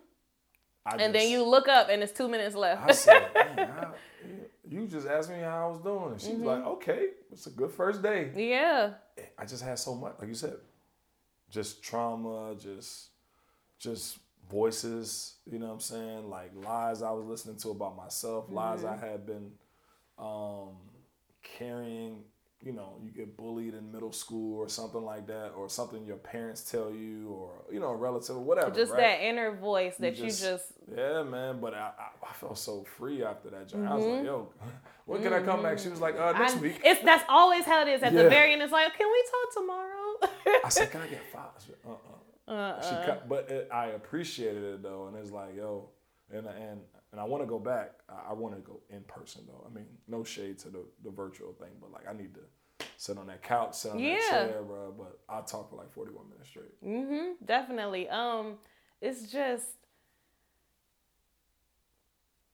[1.00, 2.84] And then you look up and it's two minutes left.
[2.88, 3.94] I said, "Man, how-
[4.70, 6.12] you just asked me how I was doing.
[6.12, 6.44] And she's Mm-hmm.
[6.46, 8.32] like, okay, it's a good first day.
[8.36, 8.94] yeah.
[9.38, 10.58] I just had so much, like you said,
[11.50, 13.10] just trauma, just
[13.80, 14.18] just
[14.50, 16.30] voices, you know what I'm saying?
[16.30, 19.52] Like lies I was listening to about myself, lies I had been
[20.20, 20.76] um,
[21.44, 22.24] carrying.
[22.64, 26.18] You know, you get bullied in middle school or something like that, or something your
[26.18, 28.72] parents tell you, or you know, a relative, or whatever.
[28.72, 29.02] Just right?
[29.02, 31.60] that inner voice that you just- just, Yeah, man.
[31.62, 31.92] But I,
[32.28, 33.86] I, felt so free after that journey.
[33.88, 34.16] I was Mm-hmm.
[34.18, 34.50] like, yo,
[35.06, 35.78] when can I come back?
[35.80, 36.82] She was like, uh, next I- week.
[36.84, 38.24] it's that's always how it is at Yeah.
[38.24, 38.62] the very end.
[38.64, 40.62] It's like, can we talk tomorrow?
[40.66, 41.52] I said, can I get five?
[42.48, 42.82] Uh-uh.
[42.82, 45.90] She cut, but it, I appreciated it though, and it's like, yo,
[46.32, 47.92] and and and I want to go back.
[48.10, 49.66] I, I want to go in person though.
[49.70, 52.42] I mean, no shade to the, the virtual thing, but like I need to
[52.98, 54.18] sit on that couch, sit on Yeah.
[54.32, 54.94] that chair, bro.
[54.98, 56.84] But I talk for like forty one minutes straight.
[56.84, 57.46] Mm-hmm.
[57.46, 58.10] Definitely.
[58.10, 58.56] Um,
[59.02, 59.66] it's just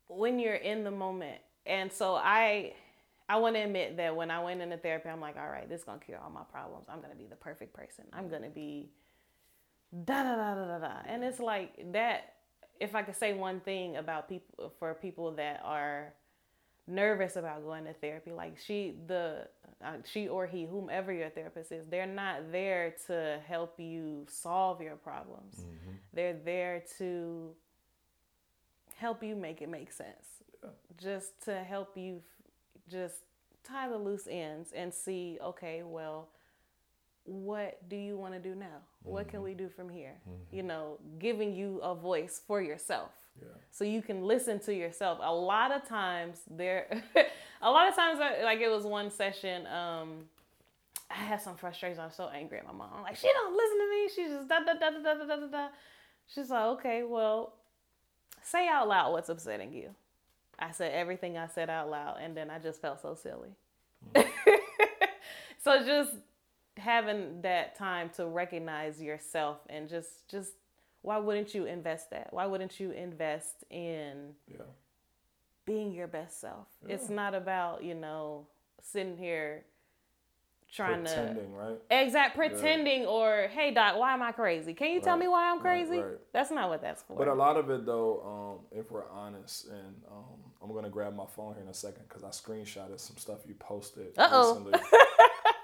[0.08, 2.74] when you're in the moment, and so I,
[3.28, 5.80] I want to admit that when I went into therapy, I'm like, all right, this
[5.80, 6.86] is gonna cure all my problems.
[6.90, 8.06] I'm gonna be the perfect person.
[8.14, 8.92] I'm gonna be
[10.06, 10.94] da da da da da da.
[11.08, 12.33] And it's like that.
[12.84, 16.14] If I could say one thing about people for people that are
[16.86, 19.48] nervous about going to therapy, like she the
[19.84, 24.82] uh, she or he, whomever your therapist is, they're not there to help you solve
[24.82, 25.66] your problems.
[26.14, 27.52] They're there to
[28.98, 30.26] help you make it make sense.
[30.98, 33.16] Just to help you f- just
[33.64, 36.30] tie the loose ends and see, okay, well,
[37.26, 38.82] what do you want to do now?
[39.04, 39.46] What can mm-hmm.
[39.46, 40.14] we do from here?
[40.30, 40.56] Mm-hmm.
[40.56, 43.12] You know, giving you a voice for yourself.
[43.42, 43.48] Yeah.
[43.72, 45.20] So you can listen to yourself.
[45.22, 47.02] A lot of times there
[47.62, 50.26] a lot of times like it was one session um
[51.10, 52.00] I had some frustration.
[52.00, 52.90] I was so angry at my mom.
[52.96, 54.10] I'm like, she don't listen to me.
[54.16, 55.48] She just da da da da da da da da.
[55.48, 55.68] da.
[56.28, 57.54] She's like, okay, well,
[58.42, 59.90] say out loud what's upsetting you.
[60.58, 63.50] I said everything I said out loud, and then I just felt so silly.
[64.16, 64.28] Mm.
[65.64, 66.12] so just
[66.78, 70.54] having that time to recognize yourself and just just
[71.02, 72.30] why wouldn't you invest that?
[72.32, 74.64] Why wouldn't you invest in Yeah.
[75.66, 76.68] being your best self?
[76.88, 78.48] It's not about you know
[78.82, 79.66] sitting here
[80.72, 81.78] trying to right?
[81.92, 85.58] exact pretending or hey doc why am i crazy can you tell me why i'm
[85.58, 86.18] right, crazy right.
[86.34, 89.68] that's not what that's for But a lot of it, though, um, if we're honest,
[89.68, 93.18] and um, I'm gonna grab my phone here in a second because I screenshotted some
[93.18, 94.56] stuff you posted Uh-oh.
[94.56, 94.80] recently,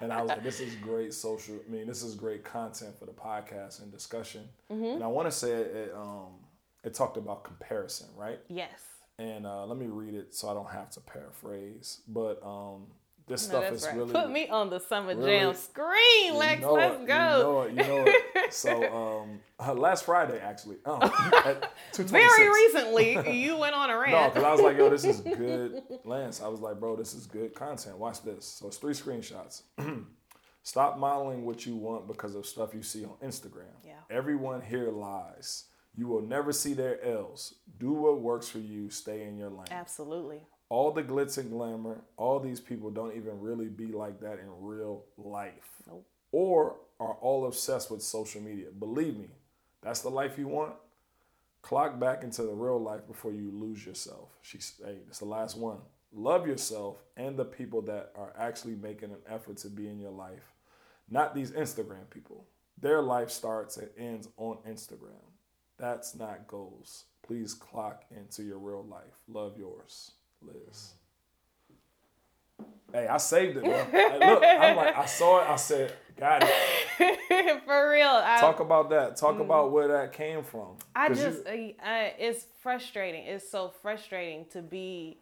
[0.00, 1.56] and I was like, "This is great social.
[1.66, 4.84] I mean, this is great content for the podcast and discussion." Mm-hmm.
[4.84, 6.32] And I want to say it, it, um,
[6.84, 8.40] it talked about comparison, right?
[8.48, 8.80] yes
[9.18, 12.00] And uh, let me read it so I don't have to paraphrase.
[12.08, 12.86] But um,
[13.26, 13.96] this no, stuff is right.
[13.96, 17.36] really put me on the summer really- jam screen lex you know let's it, go
[17.36, 17.70] You know it.
[17.70, 18.52] You know it.
[18.52, 21.00] So um, uh, last Friday, actually, um,
[21.94, 24.12] very recently you went on a rant.
[24.12, 25.82] No, because I was like, yo, this is good.
[26.04, 27.98] Lance, I was like, bro, this is good content.
[27.98, 28.44] Watch this.
[28.44, 29.62] So it's three screenshots.
[30.62, 33.72] Stop modeling what you want because of stuff you see on Instagram.
[33.84, 33.94] Yeah.
[34.10, 35.64] Everyone here lies.
[35.96, 37.54] You will never see their L's.
[37.78, 38.90] Do what works for you.
[38.90, 39.66] Stay in your lane.
[39.70, 40.46] Absolutely.
[40.70, 44.48] All the glitz and glamour, all these people don't even really be like that in
[44.60, 45.68] real life.
[45.86, 46.06] Nope.
[46.32, 48.68] Or are all obsessed with social media.
[48.78, 49.26] Believe me,
[49.82, 50.74] that's the life you want.
[51.62, 54.30] Clock back into the real life before you lose yourself.
[54.42, 55.78] She's hey, it's the last one.
[56.12, 60.10] Love yourself and the people that are actually making an effort to be in your
[60.10, 60.54] life.
[61.10, 62.44] Not these Instagram people.
[62.80, 65.26] Their life starts and ends on Instagram.
[65.78, 67.04] That's not goals.
[67.22, 69.20] Please clock into your real life.
[69.28, 70.12] Love yours,
[70.46, 70.92] Liz.
[72.92, 73.84] Hey, I saved it, bro.
[73.84, 75.48] Hey, look, I'm like, I saw it.
[75.48, 77.60] I said, got it.
[77.64, 78.08] For real.
[78.08, 79.16] I, Talk about that.
[79.16, 79.42] Talk mm.
[79.42, 80.76] about where that came from.
[80.94, 83.24] I you- just, I, I, it's frustrating.
[83.26, 85.18] It's so frustrating to be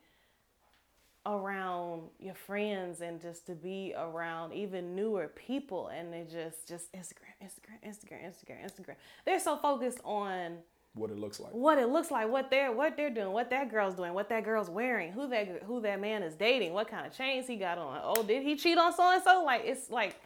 [1.26, 6.90] around your friends and just to be around even newer people and they just, just
[6.92, 8.94] Instagram, Instagram, Instagram, Instagram, Instagram.
[9.26, 10.58] They're so focused on
[10.98, 11.52] what it looks like.
[11.52, 14.44] what it looks like, what they're what they're doing, what that girl's doing, what that
[14.44, 17.78] girl's wearing, who that who that man is dating, what kind of chains he got
[17.78, 18.00] on.
[18.02, 19.44] Oh, did he cheat on so and so?
[19.44, 20.16] Like it's like,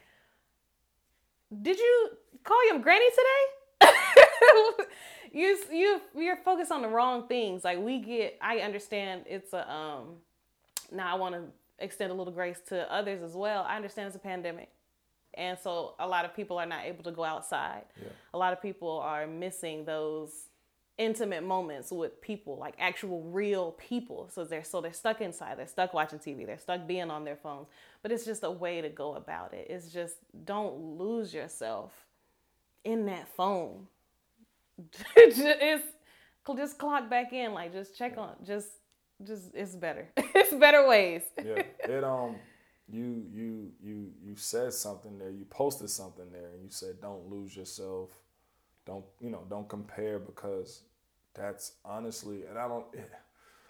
[1.60, 2.10] did you
[2.44, 3.94] call him granny today?
[5.32, 7.64] you you you're focused on the wrong things.
[7.64, 10.16] Like we get, I understand it's a um.
[10.90, 11.42] Now I want to
[11.78, 13.64] extend a little grace to others as well.
[13.68, 14.68] I understand it's a pandemic.
[15.34, 17.84] And so a lot of people are not able to go outside.
[18.00, 18.08] Yeah.
[18.34, 20.30] A lot of people are missing those
[20.98, 24.28] intimate moments with people, like actual real people.
[24.32, 25.58] So they're so they're stuck inside.
[25.58, 26.46] They're stuck watching TV.
[26.46, 27.68] They're stuck being on their phones.
[28.02, 29.66] But it's just a way to go about it.
[29.70, 31.92] It's just don't lose yourself
[32.84, 33.86] in that phone.
[35.16, 35.84] it's
[36.56, 37.52] just clock back in.
[37.52, 38.34] Like just check on.
[38.44, 38.68] Just
[39.24, 40.08] just it's better.
[40.16, 41.22] it's better ways.
[41.42, 41.62] yeah.
[41.84, 42.36] It um
[42.90, 47.28] you you you you said something there, you posted something there and you said don't
[47.30, 48.10] lose yourself.
[48.86, 50.82] Don't you know, don't compare because
[51.34, 53.10] that's honestly and I don't it,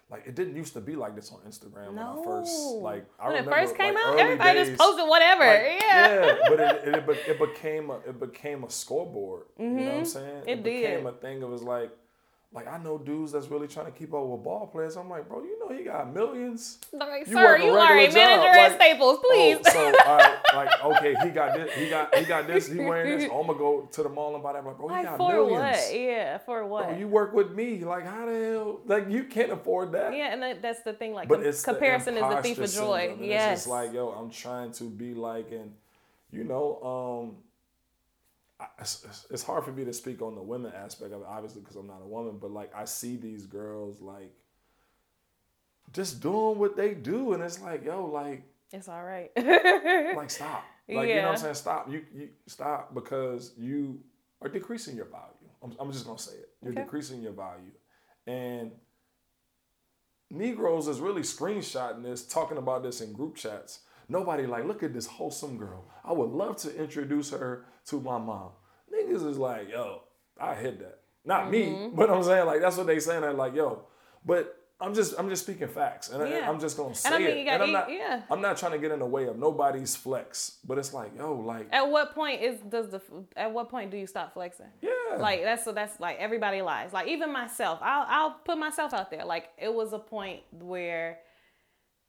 [0.09, 3.29] like it didn't used to be like this on Instagram when I first like I
[3.29, 5.45] when it first came like, out, everybody days, just posted whatever.
[5.45, 6.35] like, yeah.
[6.49, 9.45] but it, it, it, it became a it became a scoreboard.
[9.57, 10.35] You know what I'm saying?
[10.41, 10.49] Mm-hmm.
[10.49, 11.05] It became did.
[11.05, 11.41] a thing.
[11.41, 11.91] It was like
[12.53, 14.95] like I know dudes that's really trying to keep up with ball players.
[14.95, 16.77] I'm like, bro, you know he got millions.
[16.91, 19.57] Like, You sir, you are a manager job, at like- Staples, please.
[19.65, 23.17] Oh, so right, like okay, he got this, he got he got this, he wearing
[23.19, 23.29] this.
[23.31, 24.59] Oh, I'm gonna go to the mall and buy that.
[24.59, 25.61] I'm like, bro, he like got for millions.
[25.61, 25.99] what?
[25.99, 26.89] Yeah, for what?
[26.89, 27.83] Bro, you work with me.
[27.83, 28.81] Like how the hell?
[28.85, 30.15] Like you can't afford that.
[30.15, 31.13] yeah, and that, that's the thing.
[31.13, 33.17] Like But it's the comparison is the thief of joy.
[33.19, 33.51] Yes.
[33.51, 35.73] It's just like, yo, I'm trying to be like, and
[36.31, 37.52] you know, um, I,
[38.79, 41.61] it's, it's- it's hard for me to speak on the women aspect of it, obviously,
[41.61, 42.37] because I'm not a woman.
[42.39, 44.33] But like, I see these girls like
[45.91, 49.31] just doing what they do, and it's like, yo, like, it's all right.
[50.15, 50.63] like stop.
[50.89, 51.53] Like you know what I'm saying?
[51.55, 51.89] Stop.
[51.91, 53.99] You you stop because you
[54.41, 55.49] are decreasing your value.
[55.61, 56.49] I'm, I'm just gonna say it.
[56.61, 56.81] You're Okay.
[56.83, 57.71] decreasing your value,
[58.27, 58.71] and
[60.29, 63.79] Negroes is really screenshotting this, talking about this in group chats.
[64.09, 65.85] Nobody like, look at this wholesome girl.
[66.03, 68.49] I would love to introduce her to my mom.
[68.93, 70.01] Niggas is like, yo,
[70.39, 70.99] I hit that.
[71.25, 71.95] Not me, Mm-hmm.
[71.95, 73.21] but I'm saying like that's what they saying.
[73.21, 73.83] They're like, yo,
[74.25, 76.49] but I'm just I'm just speaking facts, and I, Yeah.
[76.49, 77.47] I'm just gonna say I it.
[77.47, 78.21] and I'm not yeah.
[78.29, 81.35] I'm not trying to get in the way of nobody's flex, but it's like, yo,
[81.35, 83.01] like, at what point is does the
[83.37, 84.65] at what point do you stop flexing?
[84.81, 86.91] yeah, Like that's so that's like everybody lies.
[86.91, 89.23] Like even myself, I'll I'll put myself out there.
[89.23, 91.19] Like it was a point where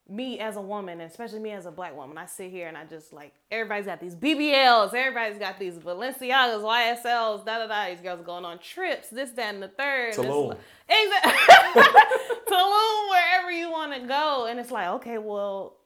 [0.09, 2.85] me as a woman, especially me as a black woman, I sit here and I
[2.85, 7.91] just like everybody's got these BBLs, everybody's got these Balenciagas, YSLs, da da da.
[7.91, 10.15] These girls are going on trips, this, that, and the third.
[10.15, 10.57] Tulum.
[10.89, 11.83] Exactly.
[12.49, 15.77] Tulum, wherever you want to go, and it's like, okay, well,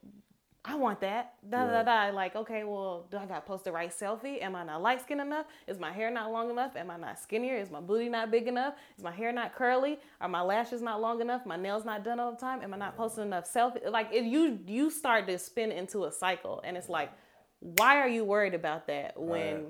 [0.64, 1.34] I want that.
[1.48, 2.14] Da da da.
[2.14, 4.42] Like, okay, well, do I got to post the right selfie?
[4.42, 5.46] Am I not light skinned enough?
[5.66, 6.76] Is my hair not long enough?
[6.76, 7.56] Am I not skinnier?
[7.56, 8.74] Is my booty not big enough?
[8.96, 9.98] Is my hair not curly?
[10.20, 11.46] Are my lashes not long enough?
[11.46, 12.60] My nails not done all the time?
[12.62, 13.88] Am I not posting enough selfie?
[13.90, 17.12] Like, if you you start to spin into a cycle, and it's like,
[17.60, 19.66] why are you worried about that when Right.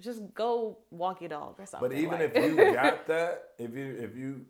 [0.00, 1.88] just go walk your dog or something?
[1.90, 4.46] But even like- if you got that, if you if you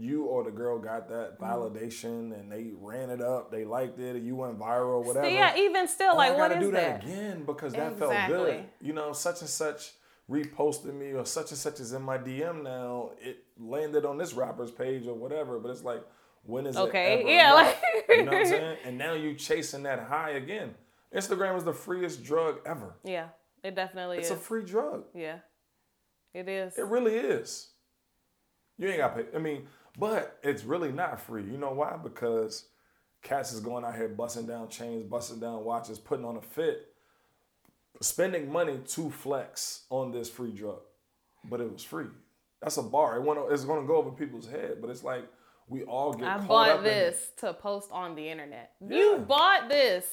[0.00, 1.44] you or the girl got that Mm-hmm.
[1.44, 5.28] validation and they ran it up, they liked it, and you went viral or whatever.
[5.28, 7.00] yeah, even still, oh, like, I what gotta is do that?
[7.02, 8.64] that again because that felt good.
[8.80, 9.92] You know, such and such
[10.30, 13.10] reposted me or such and such is in my DM now.
[13.20, 16.02] It landed on this rapper's page or whatever, but it's like,
[16.44, 17.78] when is Okay, it ever yeah, like-
[18.08, 18.76] you know what I'm saying?
[18.86, 20.74] And now you're chasing that high again.
[21.14, 22.94] Instagram is the freest drug ever.
[23.04, 23.26] Yeah,
[23.64, 24.32] it definitely It's is.
[24.32, 25.04] It's a free drug.
[25.14, 25.38] yeah,
[26.32, 26.78] it is.
[26.78, 27.68] It really is.
[28.78, 29.36] You ain't got to pay.
[29.36, 29.66] I mean,
[30.00, 31.44] but it's really not free.
[31.44, 31.96] You know why?
[32.02, 32.64] Because
[33.22, 36.90] cats is going out here busting down chains, busting down watches, putting on a fit
[38.00, 40.80] spending money to flex on this free drug,
[41.44, 42.06] but it was free.
[42.62, 43.16] That's a bar.
[43.16, 45.24] It went, it's going to go over people's head, but it's like
[45.68, 46.28] we all get.
[46.28, 48.72] I bought this to post on the internet.
[48.86, 48.96] Yeah.
[48.96, 50.06] You bought this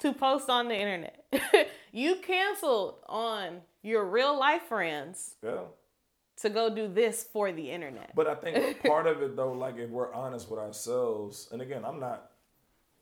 [0.00, 1.26] to post on the internet.
[1.92, 5.60] you canceled on your real life friends Yeah.
[6.42, 8.14] To go do this for the internet.
[8.14, 11.84] But I think part of it though, like if we're honest with ourselves, and again,
[11.84, 12.30] I'm not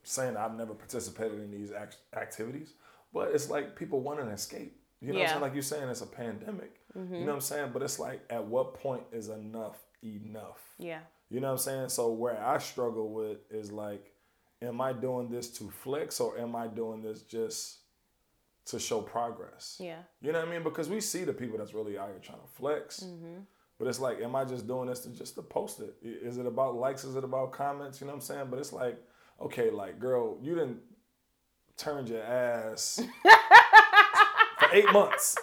[0.03, 2.73] saying I've never participated in these act- activities,
[3.13, 4.79] but it's like people want an escape.
[5.01, 5.41] You know what I'm saying?
[5.41, 6.79] Like you're saying it's a pandemic.
[6.95, 7.13] You mm-hmm.
[7.13, 7.69] know what I'm saying?
[7.73, 10.61] But it's like at what point is enough enough?
[10.77, 10.99] yeah.
[11.29, 11.89] You know what I'm saying?
[11.89, 14.13] So where I struggle with is like,
[14.61, 17.79] am I doing this to flex or am I doing this just
[18.65, 19.77] to show progress?
[19.79, 19.99] Yeah.
[20.21, 20.63] You know what I mean?
[20.63, 23.01] Because we see the people that's really out here trying to flex.
[23.01, 23.41] Mm-hmm.
[23.77, 25.95] But it's like, am I just doing this to just to post it?
[26.01, 27.03] Is it about likes?
[27.03, 27.99] Is it about comments?
[27.99, 28.47] You know what I'm saying?
[28.49, 28.97] But it's like,
[29.41, 30.79] okay, like, girl, you didn't
[31.77, 33.01] turn your ass
[34.59, 35.37] for eight months.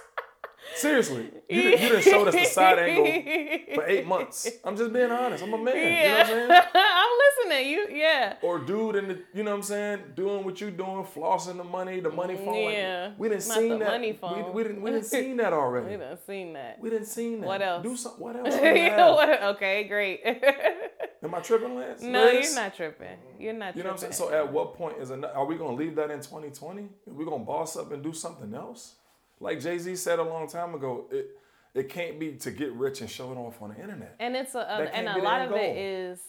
[0.75, 4.49] Seriously, you didn't, you didn't show us the side angle for eight months.
[4.65, 5.45] I'm just being honest.
[5.45, 5.77] I'm a man.
[5.77, 6.49] You know what I'm saying?
[7.49, 7.67] I'm.
[7.67, 8.37] You yeah.
[8.43, 11.65] Or dude, in the, you know what I'm saying, doing what you doing, flossing the
[11.65, 12.47] money, the money phone.
[12.65, 13.13] like, Yeah.
[13.19, 13.79] we didn't Not see that.
[13.81, 14.53] money We, phone.
[14.55, 15.87] we didn't we didn't seen that already.
[15.87, 16.81] We didn't seen that.
[16.81, 17.47] We didn't seen that.
[17.47, 17.83] What else?
[17.83, 18.13] Do some.
[18.13, 18.55] What else?
[18.55, 20.21] do we Yeah, what- okay, great.
[21.25, 22.03] Am I tripping, Lance?
[22.03, 23.17] no, you're not tripping.
[23.39, 24.13] You're not You know what I'm saying?
[24.15, 25.31] So at what point is enough?
[25.37, 26.83] Are we gonna leave that in 2020?
[26.83, 28.97] Are we gonna boss up and do something else?
[29.39, 31.31] Like Jay Z said a long time ago, it
[31.75, 34.15] it can't be to get rich and show it off on the internet.
[34.21, 34.63] and it's a, a
[34.93, 35.75] and a lot of it goal.
[35.77, 36.21] is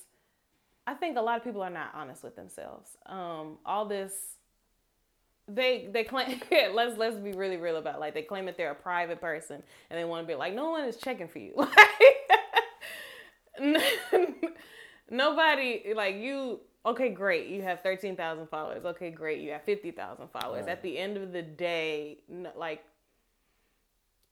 [0.88, 4.14] i think a lot of people are not honest with themselves um all this
[5.48, 6.40] they they claim
[6.74, 8.00] let's let's be really real about it.
[8.00, 10.70] like they claim that they're a private person and they want to be like no
[10.70, 11.54] one is checking for you
[15.10, 20.64] nobody like you okay great you have 13,000 followers okay great you have 50,000 followers
[20.66, 20.72] Right.
[20.72, 22.20] at the end of the day
[22.58, 22.84] like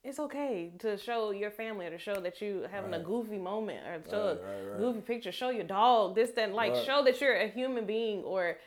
[0.04, 3.86] it's okay to show your family or to show that you having a goofy moment
[3.86, 4.78] or show Right, a right, right.
[4.78, 6.84] goofy picture, show your dog, this, that, like Right.
[6.84, 8.58] show that you're a human being or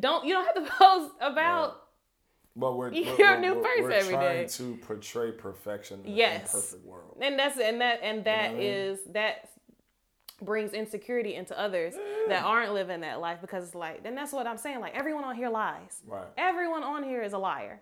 [0.00, 1.82] don't you don't have to post about
[2.56, 4.48] But we're You're we're, a new we're, person we're every trying day.
[4.48, 6.52] to portray perfection in Yes.
[6.52, 7.18] a perfect world.
[7.20, 8.98] and that's and that and that what I mean?
[9.12, 9.48] that
[10.40, 11.94] brings insecurity into others
[12.28, 15.24] that aren't living that life because it's like then that's what I'm saying like everyone
[15.24, 16.00] on here lies.
[16.06, 16.26] Right.
[16.38, 17.80] Everyone on here is a liar.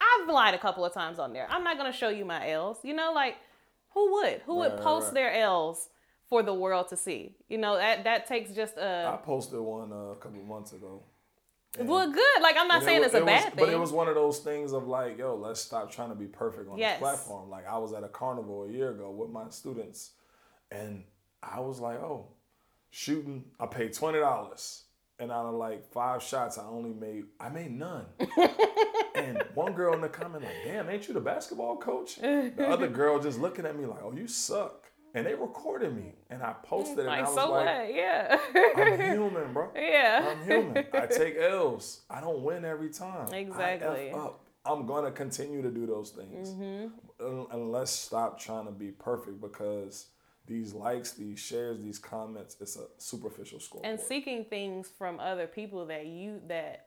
[0.00, 1.46] I've lied a couple of times on there.
[1.50, 2.78] I'm not gonna show you my L's.
[2.82, 3.36] You know, like
[3.90, 4.42] who would?
[4.46, 5.14] Who would Right, right, post right.
[5.14, 5.88] their L's
[6.28, 7.36] for the world to see?
[7.48, 11.02] You know, that that takes just a I posted one uh, a couple months ago.
[11.76, 12.40] Well, good.
[12.42, 13.64] Like I'm not saying it, it's a it bad was, thing.
[13.64, 16.26] But it was one of those things of like, yo, let's stop trying to be
[16.26, 16.94] perfect on Yes.
[16.94, 17.50] this platform.
[17.50, 20.12] Like I was at a carnival a year ago with my students,
[20.70, 21.02] and
[21.42, 22.26] I was like, oh,
[22.90, 23.44] shooting.
[23.58, 24.83] I paid twenty dollars,
[25.18, 28.06] and out of like five shots, I only made I made none.
[29.14, 32.16] and one girl in the comment like, damn, ain't you the basketball coach?
[32.16, 34.80] The other girl just looking at me like, oh, you suck.
[35.16, 37.94] And they recorded me, and I posted it, and I was so like, what?
[37.94, 38.36] Yeah.
[38.76, 39.70] I'm human, bro.
[39.76, 40.28] yeah.
[40.28, 40.84] I'm human.
[40.92, 42.00] I take L's.
[42.10, 43.32] I don't win every time.
[43.32, 44.10] Exactly.
[44.10, 44.40] Up.
[44.66, 46.48] I'm gonna continue to do those things.
[46.48, 47.24] Mm-hmm.
[47.24, 50.06] Un- And let's stop trying to be perfect because
[50.46, 53.80] these likes, these shares, these comments, it's a superficial score.
[53.84, 56.86] and seeking things from other people that you that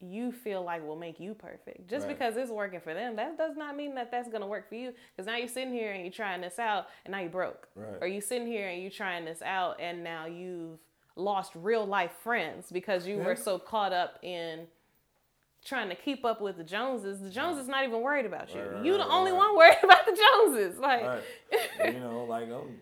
[0.00, 2.16] you feel like will make you perfect just Right.
[2.16, 4.76] because it's working for them that does not mean that that's going to work for
[4.76, 7.66] you because now you're sitting here and you're trying this out and now you're broke
[7.74, 7.98] Right.
[8.00, 10.78] or you're sitting here and you're trying this out and now you've
[11.16, 13.24] lost real life friends because you Yeah.
[13.24, 14.68] were so caught up in
[15.68, 18.72] trying to keep up with the joneses the joneses not even worried about you Right,
[18.72, 21.22] right, you the right, only one worried about the joneses like
[21.84, 22.76] you know, like um,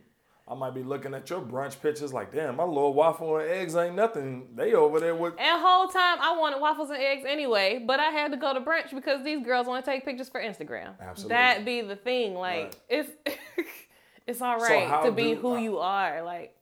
[0.49, 3.75] I might be looking at your brunch pictures like, damn, my little waffle and eggs
[3.75, 4.47] ain't nothing.
[4.55, 8.11] They over there with And whole time I wanted waffles and eggs anyway, but I
[8.11, 10.93] had to go to brunch because these girls want to take pictures for Instagram.
[11.01, 11.35] Absolutely.
[11.35, 12.35] That be the thing.
[12.35, 13.11] Like it's
[14.29, 16.23] it's all right So to be do- who uh, you are.
[16.23, 16.55] Like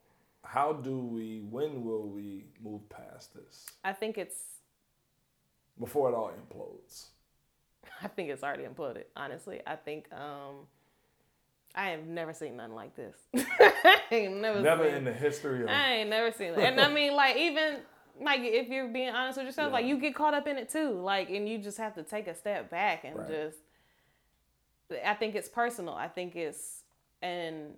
[0.43, 3.67] how do we when will we move past this?
[3.83, 4.35] I think it's
[5.79, 7.07] Before it all implodes.
[8.01, 9.03] I think it's already imploded.
[9.15, 10.67] Honestly, I think um
[11.73, 13.15] I have never seen nothing like this.
[13.35, 16.59] I ain't never, Never seen, in the history of I ain't never seen it.
[16.59, 17.79] And I mean, like even
[18.21, 19.73] like if you're being honest with yourself, Yeah.
[19.73, 20.91] like you get caught up in it too.
[20.91, 23.27] Like and you just have to take a step back and Right.
[23.27, 23.57] just.
[25.05, 25.95] I think it's personal.
[25.95, 26.83] I think it's
[27.21, 27.73] and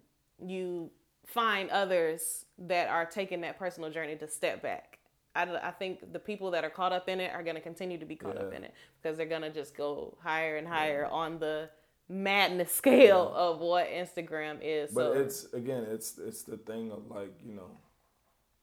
[0.45, 0.91] you
[1.25, 4.96] find others that are taking that personal journey to step back.
[5.37, 7.97] I, I think the people that are caught up in it are going to continue
[7.97, 11.05] to be caught up in it because they're going to just go higher and higher
[11.05, 11.69] on the
[12.09, 14.91] madness scale of what Instagram is.
[14.91, 17.69] But so it's again, it's it's the thing of like you know,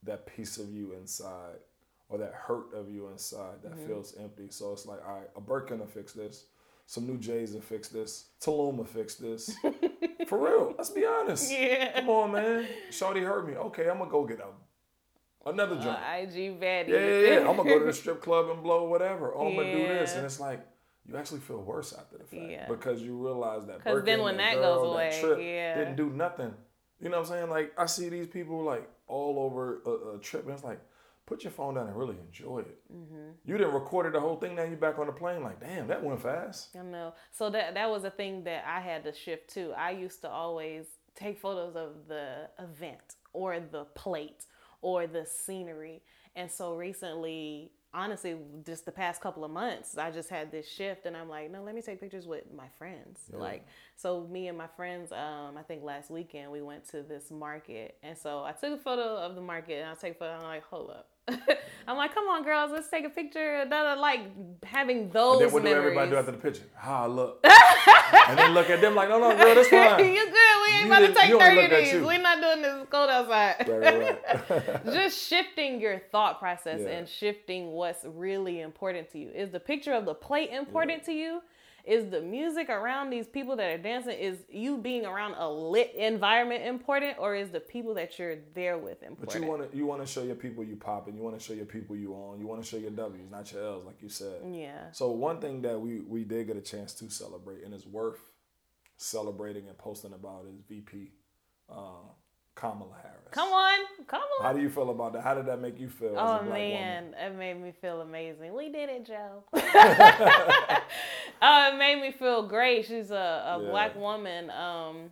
[0.03, 1.55] that piece of you inside
[2.09, 3.87] or that hurt of you inside that Mm-hmm.
[3.87, 4.47] feels empty.
[4.49, 6.45] So it's like, all right, a Birkin will fix this.
[6.87, 8.25] Some new J's will fix this.
[8.39, 9.49] Tulum will fix this.
[10.27, 11.51] For real, let's be honest.
[11.51, 11.99] Yeah.
[11.99, 12.67] Come on, man.
[12.91, 13.55] Shorty hurt me.
[13.55, 14.45] Okay, I'm gonna go get a,
[15.45, 15.97] another joint.
[15.97, 16.91] Uh, IG Vanny.
[16.91, 17.49] Yeah, yeah, yeah.
[17.49, 19.33] I'm gonna go to the strip club and blow whatever.
[19.35, 20.65] Oh, I'm gonna do this, and it's like
[21.05, 22.67] you actually feel worse after the fact Yeah.
[22.67, 23.83] because you realize that.
[23.83, 25.75] 'Cause then when that that girl, goes away, that trip yeah.
[25.77, 26.53] didn't do nothing.
[26.99, 27.49] You know what I'm saying?
[27.49, 30.79] Like I see these people like all over a, a trip, and it's like,
[31.27, 32.79] put your phone down and really enjoy it.
[32.91, 33.29] Mm-hmm.
[33.45, 34.55] You didn't recorded the whole thing.
[34.55, 35.43] Now you're back on the plane.
[35.43, 36.75] Like, damn, that went fast.
[36.75, 37.13] I know.
[37.31, 39.73] So that that was a thing that I had to shift too.
[39.77, 40.85] I used to always
[41.15, 44.45] take photos of the event or the plate
[44.85, 45.99] or the scenery.
[46.35, 51.07] And so recently, honestly, just the past couple of months, I just had this shift
[51.07, 53.21] and I'm like, no, let me take pictures with my friends.
[53.31, 53.39] Yeah.
[53.39, 53.65] Like
[53.95, 57.97] so me and my friends, um, I think last weekend we went to this market
[58.03, 60.43] and so I took a photo of the market and I take a photo and
[60.43, 61.09] I'm like, hold up.
[61.87, 63.65] I'm like, come on, girls, let's take a picture.
[63.67, 64.21] Da, da, Like
[64.63, 66.65] having those And then what do everybody do after the picture?
[66.75, 67.43] How I look.
[68.29, 69.99] and then look at them like, no, no, girl, that's fine.
[69.99, 70.33] you good?
[70.33, 71.93] We ain't You about to take thirty of these.
[72.05, 72.75] We're not doing this.
[72.81, 73.67] It's cold outside.
[73.67, 74.85] right, right, right.
[74.93, 76.89] Just shifting your thought process Yeah.
[76.89, 79.29] and shifting what's really important to you.
[79.29, 81.41] Is the picture of the plate important to you?
[81.85, 84.17] Is the music around these people that are dancing?
[84.17, 88.77] Is you being around a lit environment important, or is the people that you're there
[88.77, 89.27] with important?
[89.27, 91.15] But you want to you want to show your people you popping.
[91.15, 92.39] You want to show your people you on.
[92.39, 94.41] You want to show your W's, not your L's, like you said.
[94.51, 94.91] yeah.
[94.91, 98.19] So one thing that we we did get a chance to celebrate, and it's worth
[98.97, 101.11] celebrating and posting about, is VP
[101.69, 102.07] uh,
[102.55, 103.11] Kamala Harris.
[103.31, 104.45] Come on, come on.
[104.45, 105.21] How do you feel about that?
[105.23, 107.15] How did that make you feel Oh man, woman?
[107.19, 108.53] it made me feel amazing.
[108.55, 109.43] We did it, Joe.
[109.53, 109.59] uh,
[111.73, 112.85] it made me feel great.
[112.85, 113.69] She's a, a Yeah.
[113.71, 115.11] black woman um,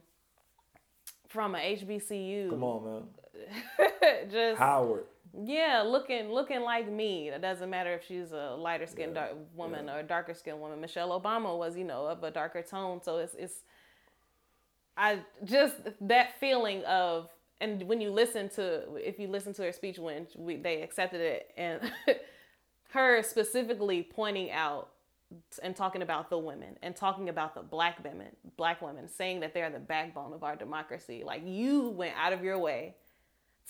[1.28, 2.50] from a HBCU.
[2.50, 3.04] Come on, man.
[4.32, 5.06] Just Howard.
[5.44, 7.30] yeah, looking looking like me.
[7.30, 9.28] It doesn't matter if she's a lighter skinned Yeah.
[9.28, 9.96] dark woman Yeah.
[9.96, 10.80] or a darker skinned woman.
[10.80, 13.02] Michelle Obama was, you know, of a darker tone.
[13.04, 13.56] So it's it's
[14.96, 17.28] I just that feeling of
[17.64, 21.22] and when you listen to if you listen to her speech when we, they accepted
[21.22, 21.80] it and
[22.90, 24.90] her specifically pointing out
[25.64, 29.54] and talking about the women and talking about the black women black women saying that
[29.54, 32.96] they're the backbone of our democracy like you went out of your way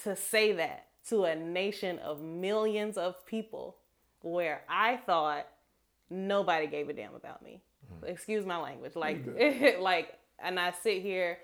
[0.03, 3.77] to say that to a nation of millions of people
[4.21, 5.47] where I thought
[6.09, 7.61] nobody gave a damn about me.
[7.93, 8.05] Mm-hmm.
[8.05, 8.95] Excuse my language.
[8.95, 9.25] Like
[9.79, 11.39] like and I sit here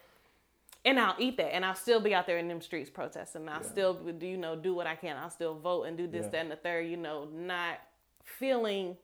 [0.85, 3.47] and I'll eat that and I'll still be out there in them streets protesting.
[3.49, 5.17] I'll still do you know do what I can.
[5.17, 6.29] I'll still vote and do this, Yeah.
[6.31, 7.79] that, and the third, you know, not
[8.23, 8.97] feeling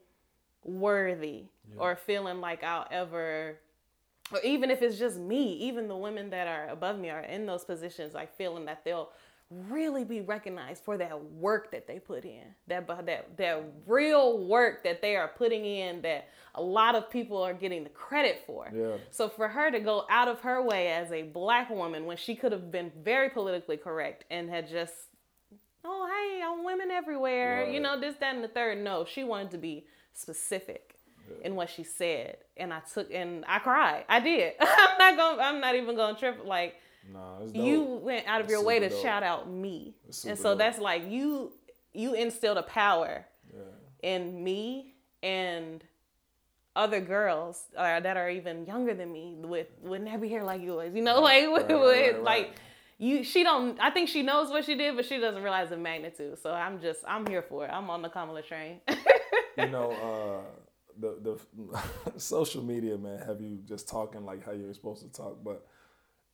[0.64, 1.44] worthy
[1.78, 3.58] or feeling like I'll ever
[4.32, 7.46] or even if it's just me, even the women that are above me are in
[7.46, 9.10] those positions, like feeling that they'll
[9.50, 14.82] really be recognized for that work that they put in, that that that real work
[14.82, 18.70] that they are putting in, that a lot of people are getting the credit for.
[18.74, 18.96] Yeah.
[19.10, 22.34] So for her to go out of her way as a black woman when she
[22.34, 24.94] could have been very politically correct and had just,
[25.84, 28.82] oh hey, I'm women everywhere, you know this, that, and the third.
[28.82, 30.96] No, she wanted to be specific
[31.42, 34.04] in what she said, and I took and I cried.
[34.08, 34.54] I did.
[34.60, 35.40] I'm not going.
[35.40, 36.40] I'm not even going to trip.
[36.44, 36.74] Like
[37.12, 39.02] Nah, it's you went out of That's your way to dope.
[39.02, 39.94] shout out me,
[40.26, 40.58] and so dope.
[40.58, 41.52] that's like you.
[41.92, 43.62] You instilled a power yeah.
[44.02, 45.82] in me and
[46.76, 50.94] other girls uh, that are even younger than me with with nappy hair like yours.
[50.94, 52.22] You know, like with, right, right, right.
[52.22, 52.54] like
[52.98, 53.24] you.
[53.24, 53.80] She don't.
[53.80, 56.38] I think she knows what she did, but she doesn't realize the magnitude.
[56.42, 57.00] So I'm just.
[57.08, 57.70] I'm here for it.
[57.72, 58.80] I'm on the Kamala train.
[59.56, 60.60] you know, uh,
[60.98, 61.38] the
[62.14, 65.66] the social media man have you just talking like how you're supposed to talk, but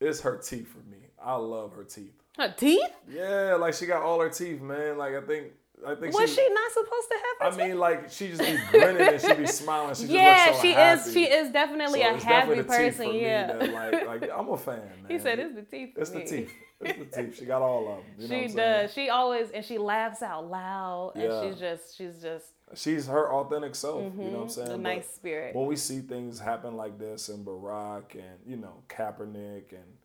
[0.03, 0.97] it's her teeth for me.
[1.23, 2.13] I love her teeth.
[2.37, 2.81] Her teeth?
[3.09, 4.97] Yeah, like she got all her teeth, man.
[4.97, 5.47] Like I think
[5.87, 6.35] I think Was she.
[6.37, 7.67] she not supposed to have I teeth?
[7.69, 9.95] mean, like she just be grinning and she be smiling.
[9.95, 11.01] She yeah, just looks so she happy.
[11.09, 11.13] is.
[11.13, 13.09] She is definitely So a happy definitely person.
[13.11, 13.47] me Yeah.
[13.53, 15.05] that, like, like I'm a fan, man.
[15.09, 15.93] he said it's the teeth.
[15.97, 16.51] It's the teeth.
[16.81, 17.39] It's the teeth.
[17.39, 18.05] She got all of them.
[18.17, 18.81] You know She what I'm saying?
[18.87, 18.93] does.
[18.93, 21.41] She always and she laughs out loud, and Yeah.
[21.51, 22.45] she's just she's just
[22.75, 24.03] She's her authentic self.
[24.03, 24.67] You know what I'm saying?
[24.67, 25.55] a But- nice spirit.
[25.55, 29.97] when we see things happen like this and Barack and you know Kaepernick and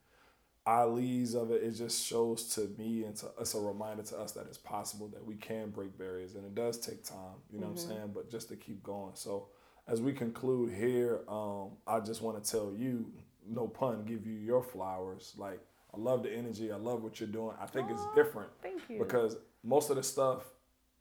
[0.67, 4.33] Ali's of it, it just shows to me and to it's a reminder to us
[4.33, 7.37] that it's possible that we can break barriers and it does take time.
[7.51, 8.11] You know what I'm saying?
[8.15, 9.13] But just to keep going.
[9.15, 9.49] So
[9.87, 13.11] as we conclude here, um, I just want to tell you,
[13.49, 15.33] no pun, give you your flowers.
[15.39, 15.61] Like
[15.95, 16.71] I love the energy.
[16.71, 17.57] I love what you're doing.
[17.59, 18.99] I think it's different Thank you.
[18.99, 20.43] because most of the stuff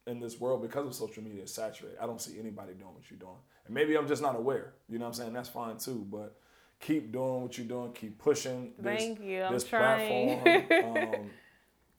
[0.08, 1.98] in this world because of social media is saturated.
[2.02, 3.38] I don't see anybody doing what you're doing.
[3.66, 4.74] And maybe I'm just not aware.
[4.90, 5.34] You know what I'm saying?
[5.34, 6.06] That's fine too.
[6.10, 6.40] But
[6.80, 7.94] keep doing what you're doing.
[7.94, 9.44] Keep pushing this, Thank you.
[9.44, 10.42] I'm this trying.
[10.42, 10.98] platform.
[10.98, 11.30] um,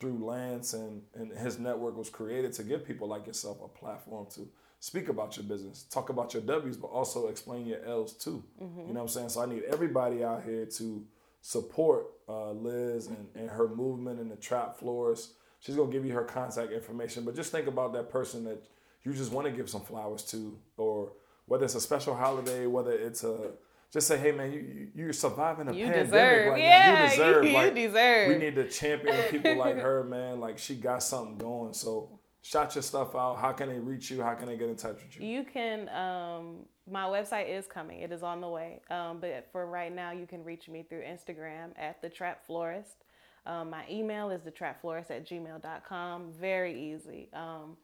[0.01, 4.27] through Lance and, and his network was created to give people like yourself a platform
[4.35, 4.49] to
[4.81, 8.45] speak about your business, talk about your W's, but also explain your L's too.
[8.63, 8.81] Mm-hmm.
[8.81, 9.29] You know what I'm saying?
[9.31, 11.05] So I need everybody out here to
[11.41, 15.33] support uh, Liz and, and her movement in the trap florist.
[15.61, 18.63] She's gonna give you her contact information, but just think about that person that
[19.05, 21.13] you just want to give some flowers to, or
[21.47, 23.53] whether it's a special holiday, whether it's a
[23.91, 26.53] just say, hey man, you you're surviving a you pandemic deserve.
[26.53, 27.03] right yeah, now.
[27.05, 27.45] You deserve.
[27.45, 28.29] You, like, deserve.
[28.29, 30.41] We need to champion people like her, man.
[30.41, 31.73] Like she got something going.
[31.73, 33.39] So shout your stuff out.
[33.39, 34.23] How can they reach you?
[34.23, 35.27] How can they get in touch with you?
[35.27, 35.89] You can.
[35.89, 38.01] Um, my website is coming.
[38.01, 38.81] It is on the way.
[38.91, 43.05] Um, but for right now, you can reach me through Instagram at the Trap Florist.
[43.47, 46.33] Um, my email is thetrapflorist at gmail.com.
[46.39, 47.29] Very easy.
[47.33, 47.77] Um,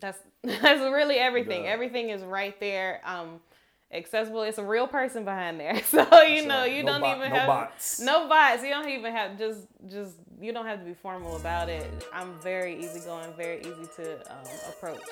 [0.00, 1.64] that's that's really everything.
[1.64, 1.70] Yeah.
[1.70, 3.00] Everything is right there.
[3.04, 3.40] Um,
[3.92, 4.42] accessible.
[4.42, 7.38] It's a real person behind there, so you know you no don't bot, even no
[7.38, 8.00] have bots.
[8.00, 8.62] no bots.
[8.62, 11.86] You don't even have just just you don't have to be formal about it.
[12.12, 15.02] I'm very easygoing, very easy to um, approach.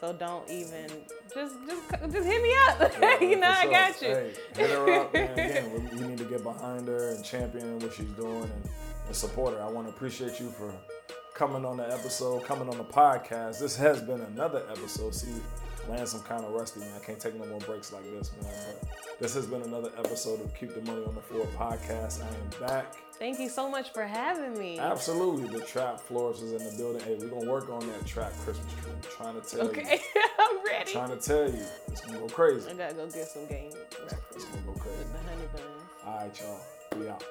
[0.00, 0.88] So don't even
[1.32, 2.92] just just just hit me up.
[3.00, 4.08] Yeah, you know I got you.
[4.08, 5.32] Hey, hit her up, man.
[5.32, 8.68] Again, we, we, need to get behind her and champion what she's doing and,
[9.06, 9.62] and support her.
[9.62, 10.74] I want to appreciate you for
[11.34, 13.58] coming on the episode, coming on the podcast.
[13.58, 15.14] This has been another episode.
[15.14, 15.32] See,
[15.88, 16.90] Lance, I'm kind of rusty, man.
[16.94, 18.52] I can't take no more breaks like this, man.
[18.80, 22.22] But this has been another episode of Keep the Money on the Floor podcast.
[22.22, 22.94] I am back.
[23.18, 24.78] Thank you so much for having me.
[24.78, 25.48] Absolutely.
[25.48, 27.02] The Trap Florist is in the building.
[27.02, 28.92] Hey, we're going to work on that trap Christmas tree.
[28.92, 29.80] I'm trying to tell okay.
[29.80, 29.86] you.
[29.86, 30.00] Okay,
[30.38, 30.90] I'm ready.
[30.90, 31.64] I'm trying to tell you.
[31.88, 32.70] It's going to go crazy.
[32.70, 33.72] I got to go get some game.
[34.34, 34.98] It's going to go crazy.
[34.98, 35.66] With the honey buns.
[36.06, 37.00] All right, y'all.
[37.00, 37.24] We out.